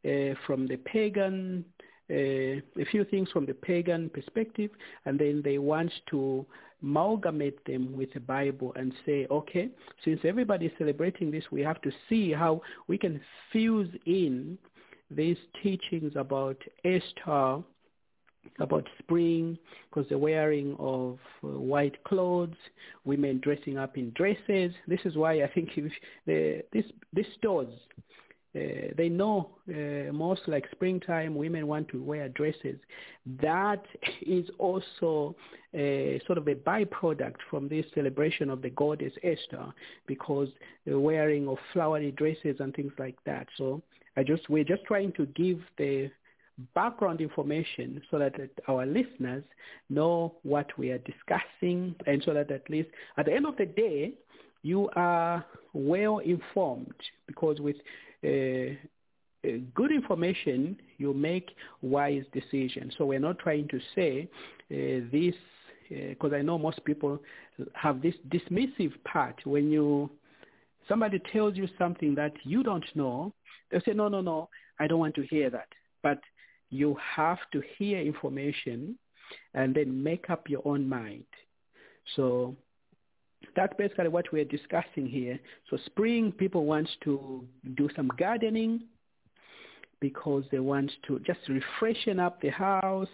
[0.05, 1.65] uh, from the pagan,
[2.09, 4.71] a few things from the pagan perspective,
[5.05, 6.45] and then they want to
[6.81, 9.69] amalgamate them with the Bible and say, okay,
[10.03, 14.57] since everybody is celebrating this, we have to see how we can fuse in
[15.09, 17.63] these teachings about Esther,
[18.59, 19.57] about spring,
[19.89, 22.55] because the wearing of uh, white clothes,
[23.05, 24.73] women dressing up in dresses.
[24.87, 25.69] This is why I think
[26.25, 27.73] the, this, this stores
[28.55, 32.77] uh, they know uh, most like springtime women want to wear dresses.
[33.41, 33.83] That
[34.21, 35.35] is also
[35.73, 39.73] a, sort of a byproduct from this celebration of the goddess Esther
[40.05, 40.49] because
[40.85, 43.47] the wearing of flowery dresses and things like that.
[43.57, 43.81] So
[44.15, 46.11] I just we're just trying to give the
[46.75, 48.35] background information so that
[48.67, 49.43] our listeners
[49.89, 53.65] know what we are discussing and so that at least at the end of the
[53.65, 54.13] day,
[54.61, 55.43] you are
[55.73, 56.93] well informed
[57.27, 61.51] because with uh, uh, good information, you make
[61.81, 62.93] wise decisions.
[62.97, 64.29] So we're not trying to say
[64.71, 65.35] uh, this
[65.89, 67.19] because uh, I know most people
[67.73, 70.09] have this dismissive part when you
[70.87, 73.33] somebody tells you something that you don't know,
[73.71, 74.49] they say, no, no, no,
[74.79, 75.67] I don't want to hear that.
[76.01, 76.19] But
[76.69, 78.97] you have to hear information
[79.53, 81.25] and then make up your own mind.
[82.15, 82.55] So
[83.55, 85.39] that's basically what we're discussing here.
[85.69, 87.45] So spring, people want to
[87.75, 88.83] do some gardening
[89.99, 93.07] because they want to just refreshen up the house.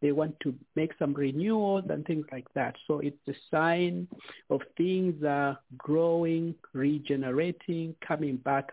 [0.00, 2.76] They want to make some renewals and things like that.
[2.86, 4.06] So it's a sign
[4.48, 8.70] of things are growing, regenerating, coming back,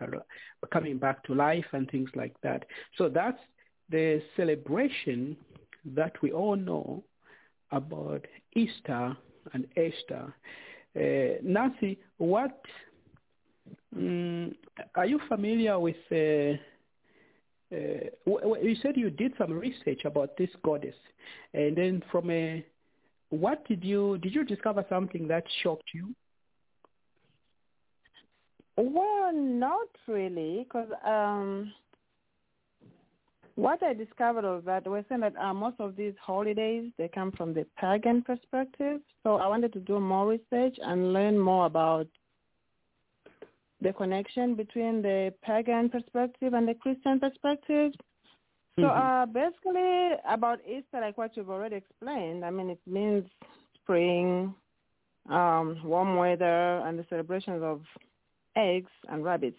[0.72, 2.64] coming back to life and things like that.
[2.96, 3.40] So that's
[3.90, 5.36] the celebration
[5.94, 7.02] that we all know
[7.72, 9.16] about Easter
[9.52, 10.32] and Esther.
[10.96, 12.58] Uh, Nancy, what
[13.94, 14.54] um,
[14.94, 15.96] are you familiar with?
[16.10, 16.56] Uh,
[17.74, 20.94] uh, you said you did some research about this goddess,
[21.52, 22.64] and then from a,
[23.28, 26.14] what did you did you discover something that shocked you?
[28.78, 31.72] Well, not really, because um,
[33.56, 37.32] what I discovered was that we're saying that uh, most of these holidays they come
[37.32, 39.00] from the pagan perspective.
[39.22, 42.06] So I wanted to do more research and learn more about
[43.80, 47.92] the connection between the pagan perspective and the Christian perspective.
[48.76, 48.84] So mm-hmm.
[48.84, 53.24] uh, basically about Easter, like what you've already explained, I mean, it means
[53.82, 54.54] spring,
[55.30, 57.80] um, warm weather, and the celebrations of
[58.54, 59.58] eggs and rabbits.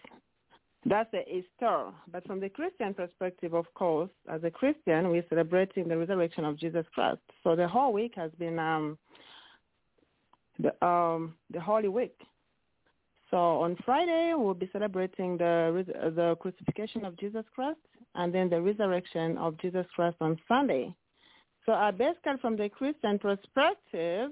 [0.88, 1.90] That's the Easter.
[2.10, 6.58] But from the Christian perspective, of course, as a Christian, we're celebrating the resurrection of
[6.58, 7.20] Jesus Christ.
[7.44, 8.96] So the whole week has been um,
[10.58, 12.16] the um, the Holy Week.
[13.30, 15.84] So on Friday, we'll be celebrating the
[16.16, 17.78] the crucifixion of Jesus Christ
[18.14, 20.94] and then the resurrection of Jesus Christ on Sunday.
[21.66, 24.30] So uh, basically from the Christian perspective,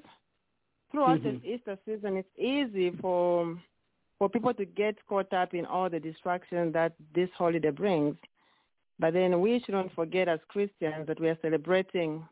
[0.90, 1.38] throughout mm-hmm.
[1.44, 3.58] this Easter season, it's easy for
[4.18, 8.16] for people to get caught up in all the distractions that this holiday brings.
[8.98, 12.26] But then we shouldn't forget as Christians that we are celebrating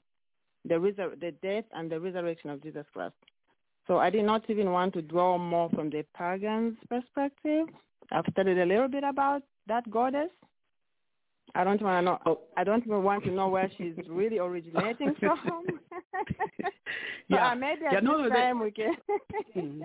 [0.64, 3.14] the, resur- the death and the resurrection of Jesus Christ.
[3.86, 7.66] So I did not even want to draw more from the pagan's perspective.
[8.10, 10.30] I've studied a little bit about that goddess.
[11.54, 12.18] I don't want to know.
[12.26, 12.40] Oh.
[12.56, 15.66] I don't even want to know where she's really originating from.
[17.28, 19.84] yeah, uh, maybe at yeah, no, time that, we can.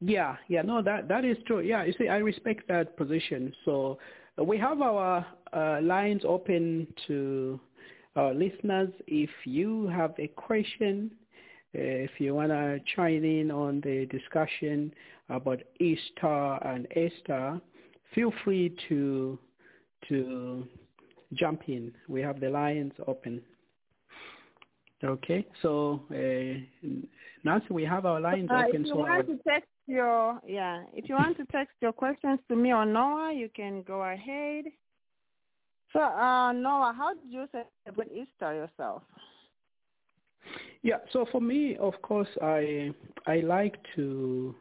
[0.00, 1.60] Yeah, yeah, no, that that is true.
[1.60, 3.52] Yeah, you see, I respect that position.
[3.64, 3.98] So
[4.38, 7.60] uh, we have our uh, lines open to
[8.16, 8.90] our listeners.
[9.06, 11.10] If you have a question
[11.72, 14.92] if you want to chime in on the discussion
[15.28, 17.60] about Easter and Esther,
[18.14, 19.38] feel free to
[20.08, 20.66] to
[21.34, 21.92] jump in.
[22.08, 23.40] We have the lines open.
[25.02, 26.88] Okay, so uh,
[27.44, 28.82] Nancy, we have our lines uh, open.
[28.82, 32.40] If you so want to text your yeah, if you want to text your questions
[32.48, 34.64] to me or Noah, you can go ahead.
[35.92, 37.46] So uh, Noah, how did you
[37.84, 39.02] celebrate Easter yourself?
[40.82, 42.92] Yeah, so for me, of course, I
[43.26, 44.54] I like to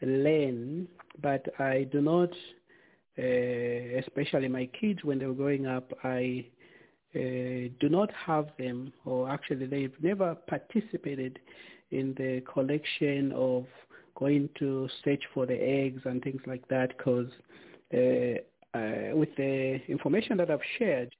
[0.00, 0.88] learn,
[1.20, 2.30] but I do not,
[3.18, 6.46] uh, especially my kids when they were growing up, I
[7.14, 11.38] uh, do not have them, or actually they've never participated
[11.90, 13.66] in the collection of
[14.14, 17.28] going to search for the eggs and things like that, because
[17.94, 21.14] uh, uh, with the information that I've shared,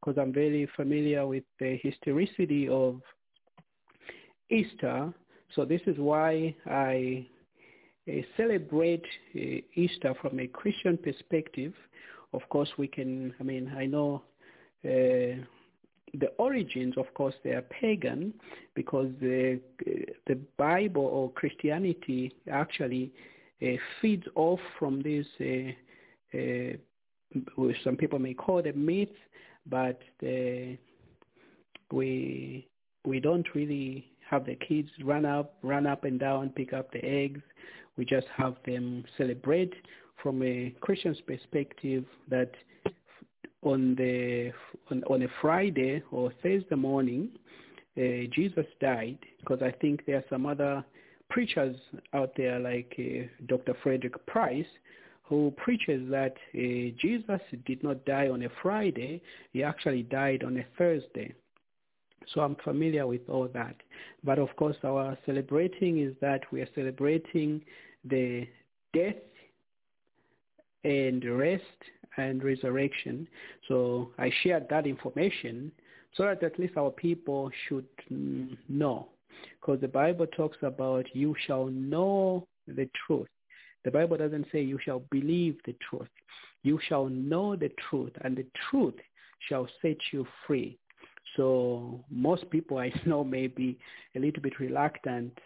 [0.00, 3.00] because I'm very familiar with the historicity of
[4.50, 5.12] Easter.
[5.54, 7.26] So this is why I
[8.08, 11.72] uh, celebrate uh, Easter from a Christian perspective.
[12.32, 14.22] Of course, we can, I mean, I know
[14.84, 15.42] uh,
[16.14, 18.32] the origins, of course, they are pagan
[18.74, 19.60] because the,
[20.26, 23.12] the Bible or Christianity actually
[23.62, 29.12] uh, feeds off from this, uh, uh, some people may call them myths,
[29.66, 30.78] but the,
[31.92, 32.68] we,
[33.04, 37.04] we don't really have the kids run up, run up and down, pick up the
[37.04, 37.40] eggs.
[37.96, 39.72] We just have them celebrate
[40.22, 42.50] from a Christian's perspective that
[43.66, 44.52] on the
[44.90, 47.28] on, on a Friday or Thursday morning,
[47.98, 50.84] uh, Jesus died because I think there are some other
[51.28, 51.76] preachers
[52.14, 53.74] out there like uh, Dr.
[53.82, 54.66] Frederick Price
[55.24, 59.20] who preaches that uh, Jesus did not die on a Friday,
[59.52, 61.34] he actually died on a Thursday.
[62.32, 63.74] So I'm familiar with all that.
[64.22, 67.60] But of course, our celebrating is that we are celebrating
[68.04, 68.46] the
[68.94, 69.16] death
[70.84, 71.62] and rest
[72.16, 73.28] and resurrection.
[73.68, 75.72] So I shared that information
[76.16, 77.86] so that at least our people should
[78.68, 79.08] know.
[79.60, 83.28] Because the Bible talks about you shall know the truth.
[83.84, 86.08] The Bible doesn't say you shall believe the truth.
[86.62, 88.94] You shall know the truth and the truth
[89.48, 90.78] shall set you free.
[91.36, 93.78] So most people I know may be
[94.14, 95.38] a little bit reluctant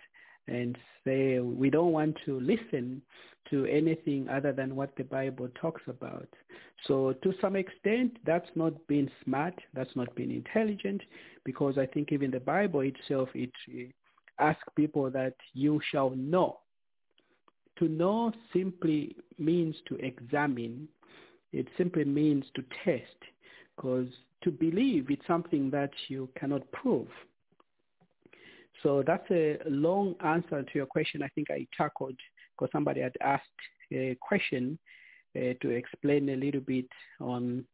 [0.49, 3.03] and say we don't want to listen
[3.51, 6.28] to anything other than what the Bible talks about.
[6.86, 11.03] So to some extent, that's not being smart, that's not being intelligent,
[11.45, 13.51] because I think even the Bible itself, it
[14.38, 16.59] asks people that you shall know.
[17.78, 20.86] To know simply means to examine.
[21.53, 23.16] It simply means to test,
[23.74, 24.07] because
[24.43, 27.09] to believe it's something that you cannot prove.
[28.83, 31.22] So that's a long answer to your question.
[31.22, 32.16] I think I tackled
[32.53, 33.45] because somebody had asked
[33.93, 34.78] a question
[35.37, 36.87] uh, to explain a little bit
[37.20, 37.64] on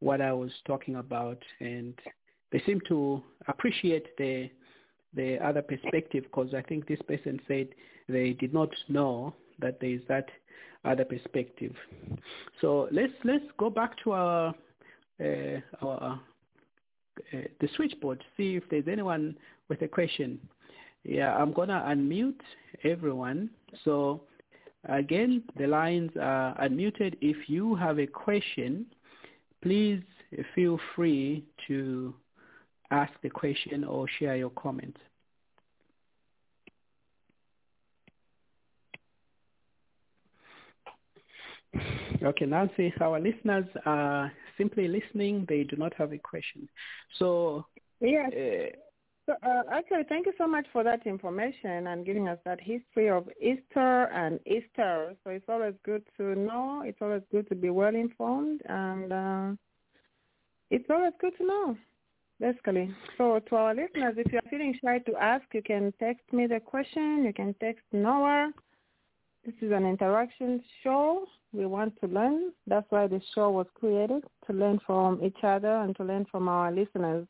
[0.00, 1.94] what I was talking about, and
[2.52, 4.50] they seem to appreciate the
[5.14, 7.68] the other perspective because I think this person said
[8.06, 10.28] they did not know that there is that
[10.84, 11.74] other perspective.
[12.60, 14.54] So let's let's go back to our
[15.20, 16.20] uh, our
[17.32, 19.36] uh, the switchboard, see if there's anyone
[19.68, 20.38] with a question.
[21.04, 22.40] Yeah, I'm gonna unmute
[22.84, 23.50] everyone.
[23.84, 24.22] So
[24.88, 27.16] again, the lines are unmuted.
[27.20, 28.86] If you have a question,
[29.62, 30.02] please
[30.54, 32.14] feel free to
[32.90, 34.96] ask the question or share your comment.
[42.22, 45.44] Okay, Nancy, our listeners are simply listening.
[45.48, 46.68] They do not have a question.
[47.18, 47.66] So,
[48.00, 48.32] yes.
[48.32, 48.76] Uh,
[49.26, 53.10] so, uh, actually, thank you so much for that information and giving us that history
[53.10, 55.14] of Easter and Easter.
[55.24, 56.82] So it's always good to know.
[56.84, 59.50] It's always good to be well informed, and uh,
[60.70, 61.76] it's always good to know,
[62.38, 62.94] basically.
[63.18, 66.60] So to our listeners, if you're feeling shy to ask, you can text me the
[66.60, 67.24] question.
[67.24, 68.52] You can text Noah.
[69.44, 71.26] This is an interaction show.
[71.52, 72.52] We want to learn.
[72.66, 76.48] That's why this show was created, to learn from each other and to learn from
[76.48, 77.26] our listeners.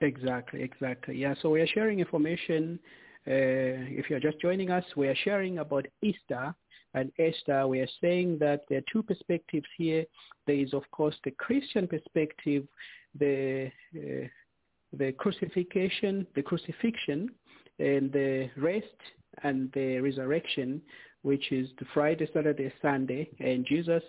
[0.00, 1.16] Exactly, exactly.
[1.16, 2.78] Yeah, so we are sharing information.
[3.26, 6.54] Uh, if you're just joining us, we are sharing about Easter
[6.94, 7.66] and Esther.
[7.66, 10.04] We are saying that there are two perspectives here.
[10.46, 12.66] There is, of course, the Christian perspective,
[13.18, 14.26] the uh,
[14.92, 17.30] the crucifixion, the crucifixion,
[17.78, 18.86] and the rest
[19.44, 20.82] and the resurrection,
[21.22, 24.02] which is the Friday, Saturday, Sunday, and Jesus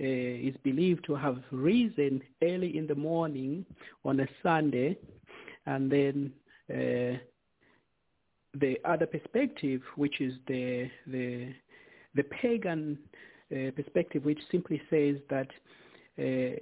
[0.00, 3.64] uh, is believed to have risen early in the morning
[4.04, 4.96] on a Sunday,
[5.66, 6.32] and then
[6.70, 7.16] uh,
[8.60, 11.52] the other perspective, which is the the
[12.14, 12.98] the pagan
[13.52, 15.48] uh, perspective, which simply says that
[16.18, 16.58] uh,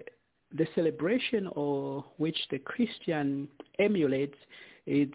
[0.55, 4.37] the celebration or which the Christian emulates,
[4.87, 5.11] it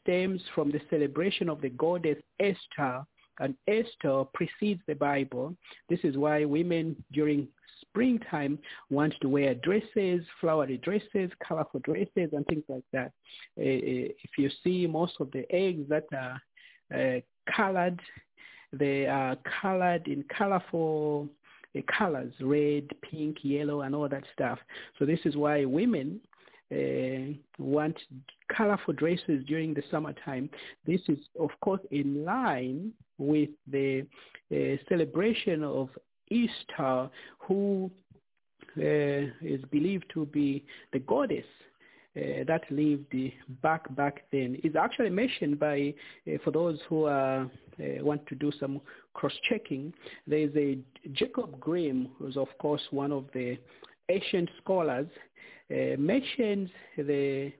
[0.00, 3.04] stems from the celebration of the goddess Esther,
[3.40, 5.56] and Esther precedes the Bible.
[5.88, 7.48] This is why women during
[7.80, 8.58] springtime
[8.90, 13.12] want to wear dresses, flowery dresses, colorful dresses, and things like that.
[13.58, 16.40] Uh, if you see most of the eggs that are
[16.94, 17.20] uh,
[17.54, 18.00] colored,
[18.72, 21.28] they are colored in colorful
[21.96, 24.58] colors, red, pink, yellow, and all that stuff.
[24.98, 26.20] So this is why women
[26.72, 27.96] uh, want
[28.54, 30.50] colorful dresses during the summertime.
[30.86, 34.06] This is, of course, in line with the
[34.52, 35.88] uh, celebration of
[36.28, 37.08] Easter,
[37.38, 37.90] who
[38.76, 41.44] uh, is believed to be the goddess
[42.16, 43.14] uh, that lived
[43.62, 45.92] back back then is actually mentioned by
[46.26, 47.46] uh, for those who uh,
[48.00, 48.80] want to do some
[49.12, 49.92] cross-checking.
[50.26, 50.78] There is a
[51.12, 53.58] Jacob Grimm, who's of course one of the
[54.08, 55.08] ancient scholars,
[55.70, 57.52] Uh, mentions the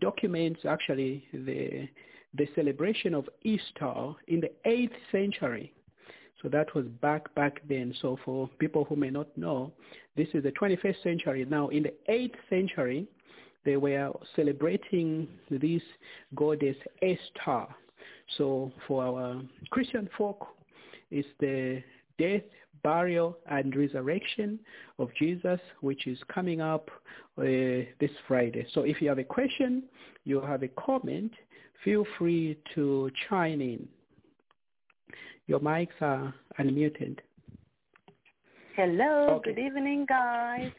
[0.00, 1.88] documents actually the
[2.34, 5.72] the celebration of Easter in the 8th century.
[6.42, 7.94] So that was back back then.
[8.00, 9.72] So for people who may not know,
[10.16, 11.46] this is the 21st century.
[11.48, 13.06] Now in the 8th century,
[13.64, 15.82] they were celebrating this
[16.34, 17.66] goddess Esther.
[18.36, 20.46] So for our Christian folk,
[21.10, 21.82] it's the
[22.18, 22.42] death,
[22.82, 24.58] burial, and resurrection
[24.98, 26.90] of Jesus, which is coming up
[27.38, 27.42] uh,
[28.00, 28.66] this Friday.
[28.72, 29.84] So if you have a question,
[30.24, 31.32] you have a comment,
[31.84, 33.88] feel free to chime in.
[35.46, 37.18] Your mics are unmuted.
[38.76, 39.36] Hello.
[39.36, 39.54] Okay.
[39.54, 40.70] Good evening, guys.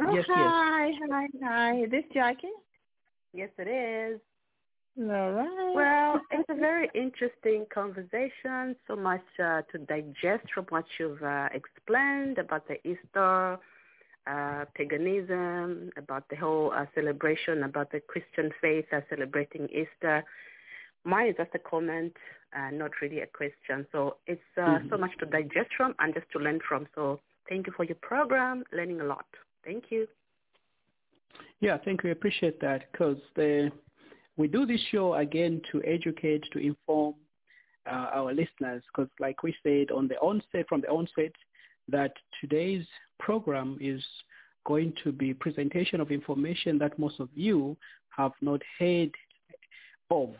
[0.00, 1.00] Oh, yes, hi, yes.
[1.10, 1.82] hi, hi.
[1.82, 2.48] Is this Jackie?
[3.34, 4.20] Yes, it is.
[5.00, 5.74] All right.
[5.74, 8.74] Well, it's a very interesting conversation.
[8.88, 13.58] So much uh, to digest from what you've uh, explained about the Easter,
[14.26, 20.24] uh, paganism, about the whole uh, celebration, about the Christian faith uh, celebrating Easter.
[21.04, 22.12] Mine is just a comment,
[22.56, 23.86] uh, not really a question.
[23.92, 24.88] So it's uh, mm-hmm.
[24.90, 26.88] so much to digest from and just to learn from.
[26.96, 29.26] So thank you for your program, learning a lot.
[29.64, 30.08] Thank you.
[31.60, 32.10] Yeah, thank you.
[32.10, 33.16] I appreciate that because
[34.38, 37.14] we do this show again to educate, to inform
[37.90, 41.32] uh, our listeners because like we said on the onset, from the onset,
[41.88, 42.86] that today's
[43.18, 44.02] program is
[44.64, 47.76] going to be presentation of information that most of you
[48.16, 49.10] have not heard
[50.10, 50.30] of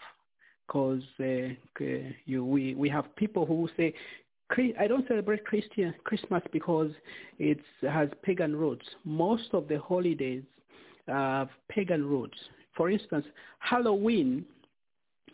[0.67, 1.85] because uh,
[2.27, 3.95] you, we, we have people who say,
[4.79, 6.91] I don't celebrate Christian Christmas because
[7.39, 8.87] it has pagan roots.
[9.05, 10.43] Most of the holidays
[11.07, 12.37] have pagan roots.
[12.79, 13.27] For instance,
[13.59, 14.45] Halloween,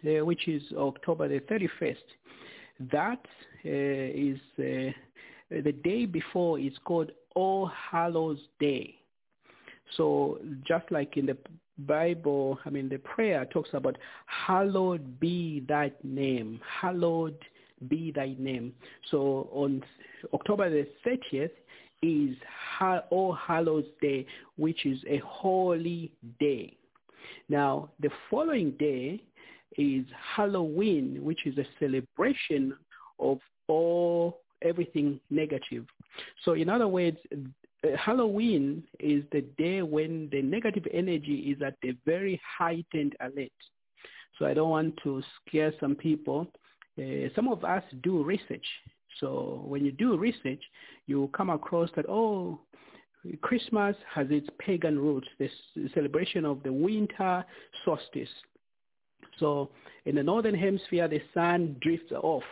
[0.03, 1.97] uh, which is October the 31st,
[2.91, 3.21] that
[3.67, 4.91] uh, is uh,
[5.51, 8.95] the day before is called All Hallows Day.
[9.99, 11.37] So just like in the
[11.81, 17.37] Bible, I mean, the prayer talks about hallowed be thy name, hallowed
[17.89, 18.73] be thy name.
[19.11, 19.85] So on
[20.33, 21.51] October the 30th
[22.03, 22.37] is
[23.11, 24.25] All Hallows Day,
[24.57, 26.75] which is a holy day.
[27.49, 29.23] Now, the following day
[29.77, 30.05] is
[30.37, 32.75] Halloween, which is a celebration
[33.19, 35.85] of all everything negative.
[36.45, 41.77] So in other words, uh, Halloween is the day when the negative energy is at
[41.85, 43.53] a very heightened alert.
[44.39, 46.49] So I don't want to scare some people.
[46.99, 48.67] Uh, some of us do research.
[49.21, 50.63] So when you do research,
[51.07, 52.61] you come across that, oh,
[53.41, 55.49] Christmas has its pagan roots, the
[55.95, 57.45] celebration of the winter
[57.85, 58.29] solstice.
[59.39, 59.71] So
[60.05, 62.45] in the northern hemisphere, the sun drifts off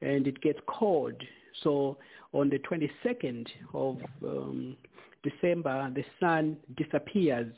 [0.00, 1.14] and it gets cold.
[1.62, 1.98] So
[2.32, 4.76] on the 22nd of um,
[5.22, 7.52] December, the sun disappears.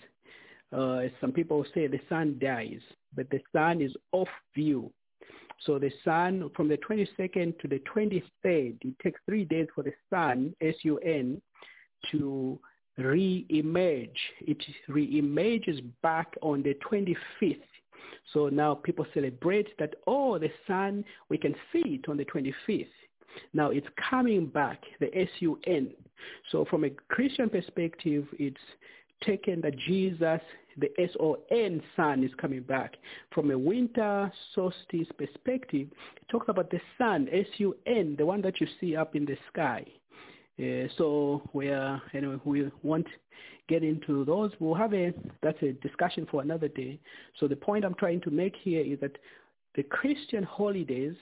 [0.72, 2.80] Uh, some people say the sun dies,
[3.14, 4.90] but the sun is off view.
[5.64, 9.92] So the sun, from the 22nd to the 23rd, it takes three days for the
[10.10, 11.40] sun, S-U-N,
[12.12, 12.58] to
[12.98, 14.18] re-emerge.
[14.40, 17.60] It re-emerges back on the 25th.
[18.32, 22.86] So now people celebrate that, oh, the sun, we can see it on the 25th.
[23.52, 25.90] Now it's coming back, the S-U-N.
[26.50, 28.56] So from a Christian perspective, it's
[29.22, 30.40] taken that Jesus,
[30.78, 32.96] the S-O-N sun is coming back.
[33.32, 38.66] From a winter solstice perspective, it talks about the sun, S-U-N, the one that you
[38.80, 39.84] see up in the sky.
[40.58, 43.06] Uh, so we are, anyway, we won't
[43.68, 44.52] get into those.
[44.58, 46.98] We'll have a, that's a discussion for another day.
[47.38, 49.18] So the point I'm trying to make here is that
[49.74, 51.14] the Christian holidays,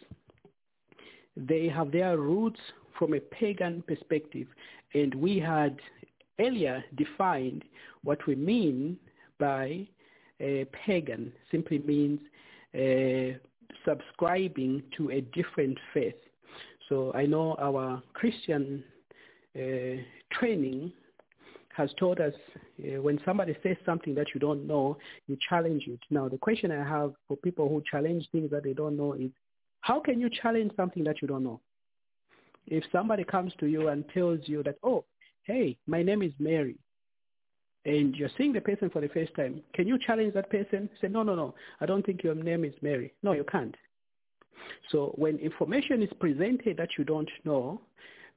[1.37, 2.61] they have their roots
[2.99, 4.47] from a pagan perspective.
[4.95, 5.79] And we had
[6.39, 7.65] earlier defined
[8.05, 8.97] what we mean
[9.41, 9.89] by
[10.41, 12.21] a pagan simply means
[12.75, 13.37] uh,
[13.85, 16.15] subscribing to a different faith.
[16.89, 18.94] So I know our Christian uh,
[20.31, 20.93] training
[21.77, 22.35] has taught us
[22.81, 24.97] uh, when somebody says something that you don't know,
[25.27, 25.99] you challenge it.
[26.09, 29.31] Now, the question I have for people who challenge things that they don't know is,
[29.81, 31.61] how can you challenge something that you don't know?
[32.67, 35.05] If somebody comes to you and tells you that, oh,
[35.43, 36.77] hey, my name is Mary,
[37.85, 40.89] and you're seeing the person for the first time, can you challenge that person?
[41.01, 43.13] Say, no, no, no, I don't think your name is Mary.
[43.23, 43.77] No, you can't.
[44.91, 47.81] So when information is presented that you don't know,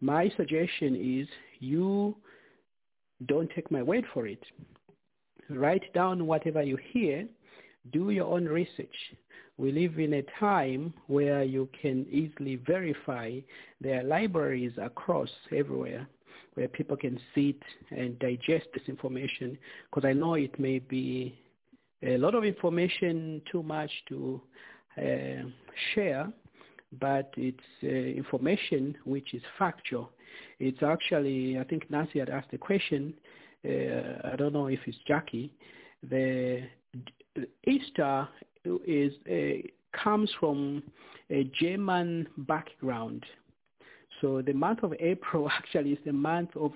[0.01, 1.27] my suggestion is
[1.59, 2.15] you
[3.25, 4.43] don't take my word for it.
[5.49, 7.27] Write down whatever you hear.
[7.91, 8.95] Do your own research.
[9.57, 13.39] We live in a time where you can easily verify.
[13.81, 16.07] There are libraries across everywhere
[16.53, 19.57] where people can sit and digest this information
[19.89, 21.39] because I know it may be
[22.03, 24.41] a lot of information too much to
[24.97, 25.47] uh,
[25.93, 26.31] share
[26.99, 30.11] but it's uh, information which is factual.
[30.59, 33.13] It's actually, I think Nancy had asked the question,
[33.65, 35.51] uh, I don't know if it's Jackie,
[36.09, 36.63] the
[37.65, 38.27] Easter
[38.85, 39.67] is uh,
[40.03, 40.83] comes from
[41.29, 43.25] a German background.
[44.21, 46.71] So the month of April actually is the month of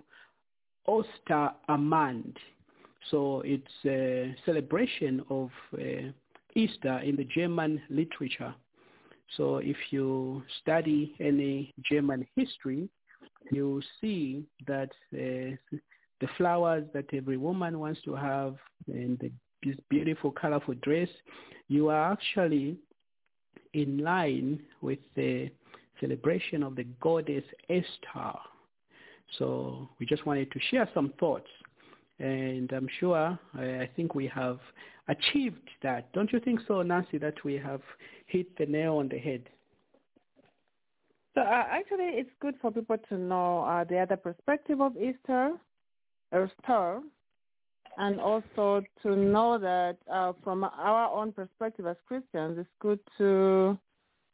[0.87, 2.35] Ostermand.
[3.09, 6.11] So it's a celebration of uh,
[6.55, 8.53] Easter in the German literature.
[9.37, 12.89] So if you study any German history,
[13.51, 15.55] you see that uh,
[16.21, 18.55] the flowers that every woman wants to have
[18.87, 19.31] and the,
[19.63, 21.09] this beautiful, colorful dress,
[21.67, 22.77] you are actually
[23.73, 25.49] in line with the
[25.99, 28.37] celebration of the goddess Esther.
[29.37, 31.47] So we just wanted to share some thoughts.
[32.19, 34.59] And I'm sure, I think we have
[35.11, 36.11] achieved that.
[36.13, 37.81] Don't you think so, Nancy, that we have
[38.27, 39.43] hit the nail on the head?
[41.33, 45.51] So uh, actually, it's good for people to know uh, the other perspective of Easter,
[46.33, 46.99] Easter,
[47.97, 53.77] and also to know that uh, from our own perspective as Christians, it's good to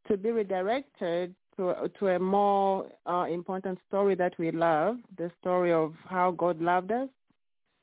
[0.08, 5.74] to be redirected to to a more uh, important story that we love, the story
[5.74, 7.10] of how God loved us,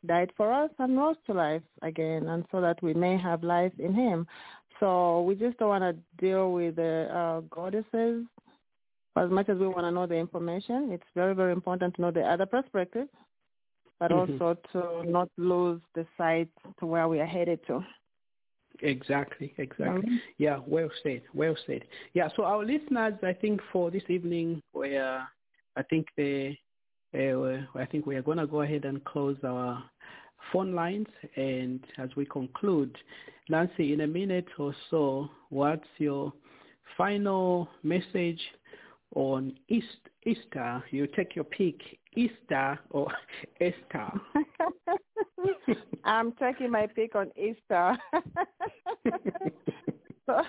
[0.07, 3.73] died for us, and rose to life again, and so that we may have life
[3.79, 4.27] in Him.
[4.81, 8.25] So we just don't want to deal with the uh, goddesses
[9.17, 10.91] as much as we want to know the information.
[10.93, 13.09] It's very very important to know the other perspective,
[14.01, 14.43] but mm-hmm.
[14.43, 16.49] also to not lose the sight
[16.81, 17.85] to where we are headed to.
[18.83, 20.03] Exactly, exactly.
[20.03, 20.17] Mm-hmm.
[20.39, 21.83] Yeah, well said, well said.
[22.13, 25.29] Yeah, so our listeners, I think for this evening, we are,
[25.77, 26.59] I think they,
[27.15, 29.83] uh, I think we are going to go ahead and close our
[30.53, 31.07] phone lines.
[31.37, 32.97] And as we conclude,
[33.49, 36.33] Nancy, in a minute or so, what's your
[36.97, 38.41] final message
[39.15, 39.87] on East,
[40.25, 40.83] Easter?
[40.91, 41.81] You take your pick,
[42.15, 43.09] Easter or
[43.61, 44.11] Esther?
[46.05, 47.97] I'm taking my pick on Easter.
[50.27, 50.41] so,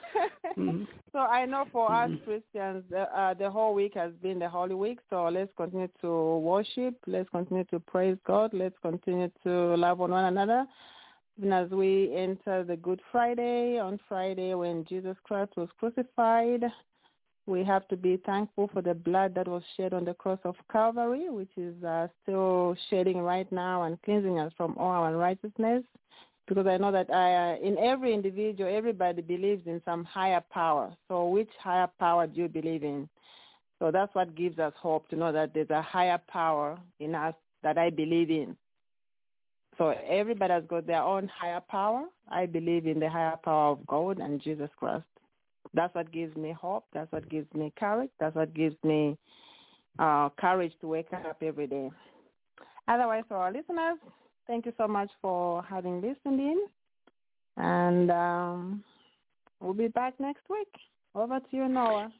[0.57, 0.83] mm-hmm.
[1.11, 2.23] so I know for us mm-hmm.
[2.23, 4.99] Christians, uh, the whole week has been the Holy Week.
[5.09, 6.95] So let's continue to worship.
[7.07, 8.51] Let's continue to praise God.
[8.53, 10.65] Let's continue to love one another.
[11.37, 16.63] Even as we enter the Good Friday, on Friday when Jesus Christ was crucified,
[17.45, 20.55] we have to be thankful for the blood that was shed on the cross of
[20.71, 25.83] Calvary, which is uh, still shedding right now and cleansing us from all our unrighteousness.
[26.47, 30.95] Because I know that I, uh, in every individual, everybody believes in some higher power.
[31.07, 33.09] So which higher power do you believe in?
[33.79, 37.33] So that's what gives us hope to know that there's a higher power in us
[37.63, 38.55] that I believe in.
[39.77, 42.05] So everybody has got their own higher power.
[42.29, 45.03] I believe in the higher power of God and Jesus Christ.
[45.73, 46.85] That's what gives me hope.
[46.93, 48.11] That's what gives me courage.
[48.19, 49.17] That's what gives me
[49.99, 51.91] uh, courage to wake up every day.
[52.87, 53.97] Otherwise, for our listeners,
[54.47, 56.59] thank you so much for having listened in.
[57.57, 58.83] And um,
[59.59, 60.67] we'll be back next week.
[61.13, 62.11] Over to you, Noah.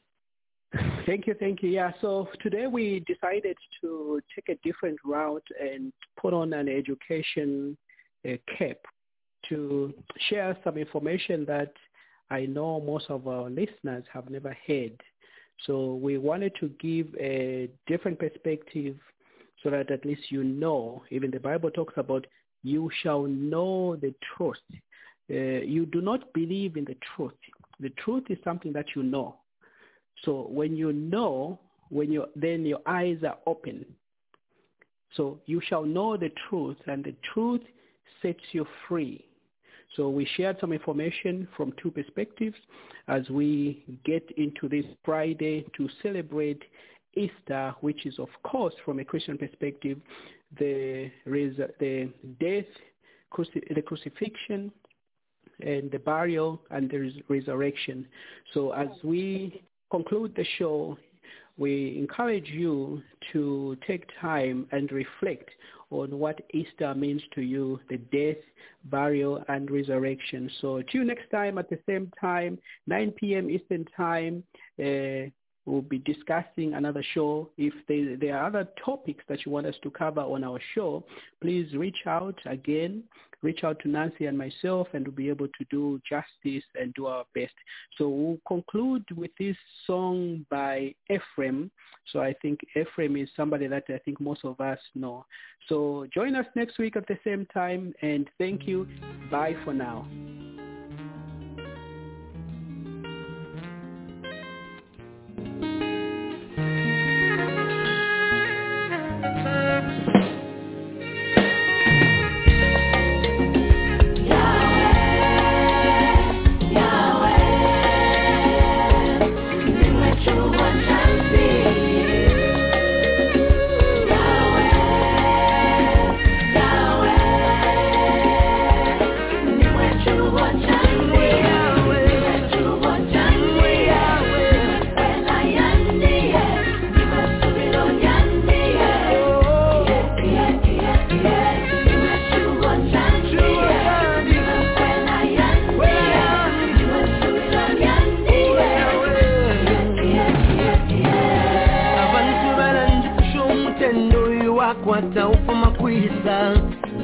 [1.06, 1.70] Thank you, thank you.
[1.70, 7.76] Yeah, so today we decided to take a different route and put on an education
[8.28, 8.78] uh, cap
[9.48, 9.94] to
[10.28, 11.72] share some information that
[12.30, 15.00] I know most of our listeners have never heard.
[15.66, 18.96] So we wanted to give a different perspective
[19.62, 22.26] so that at least you know, even the Bible talks about
[22.62, 24.56] you shall know the truth.
[25.30, 27.32] Uh, you do not believe in the truth.
[27.80, 29.36] The truth is something that you know.
[30.24, 31.58] So when you know,
[31.90, 33.84] when you then your eyes are open.
[35.14, 37.62] So you shall know the truth, and the truth
[38.22, 39.24] sets you free.
[39.94, 42.56] So we shared some information from two perspectives
[43.08, 46.62] as we get into this Friday to celebrate
[47.16, 49.98] Easter, which is of course from a Christian perspective,
[50.58, 52.10] the, the
[52.40, 52.64] death,
[53.74, 54.72] the crucifixion,
[55.60, 58.06] and the burial and the resurrection.
[58.52, 60.98] So as we conclude the show,
[61.58, 63.02] we encourage you
[63.32, 65.48] to take time and reflect
[65.90, 68.42] on what Easter means to you, the death,
[68.84, 70.50] burial, and resurrection.
[70.60, 73.48] So till next time at the same time, 9 p.m.
[73.50, 74.42] Eastern Time,
[74.78, 75.30] uh,
[75.66, 77.50] we'll be discussing another show.
[77.58, 81.04] If there, there are other topics that you want us to cover on our show,
[81.40, 83.04] please reach out again
[83.42, 87.06] reach out to Nancy and myself and we'll be able to do justice and do
[87.06, 87.54] our best.
[87.96, 89.56] So we'll conclude with this
[89.86, 91.70] song by Ephraim.
[92.12, 95.24] So I think Ephraim is somebody that I think most of us know.
[95.68, 98.86] So join us next week at the same time and thank you.
[99.30, 100.06] Bye for now.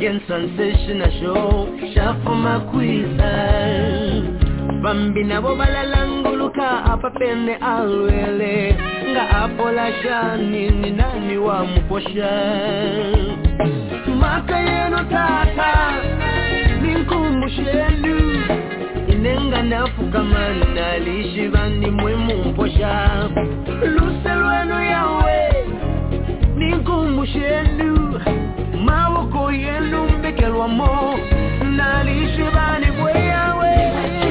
[0.06, 4.22] in transition asho shafuma kwizal
[4.82, 8.76] bambi nabo balalanguluka apapende alwele.
[9.12, 12.30] Nga apola shani nani wamuposha
[14.20, 15.92] maka yeno tata
[19.08, 19.62] inenga
[23.82, 25.38] luse lwenu yawe
[29.54, 31.14] y el hombre que lo amó.
[31.64, 34.21] Nariz lleva ni huella, huella.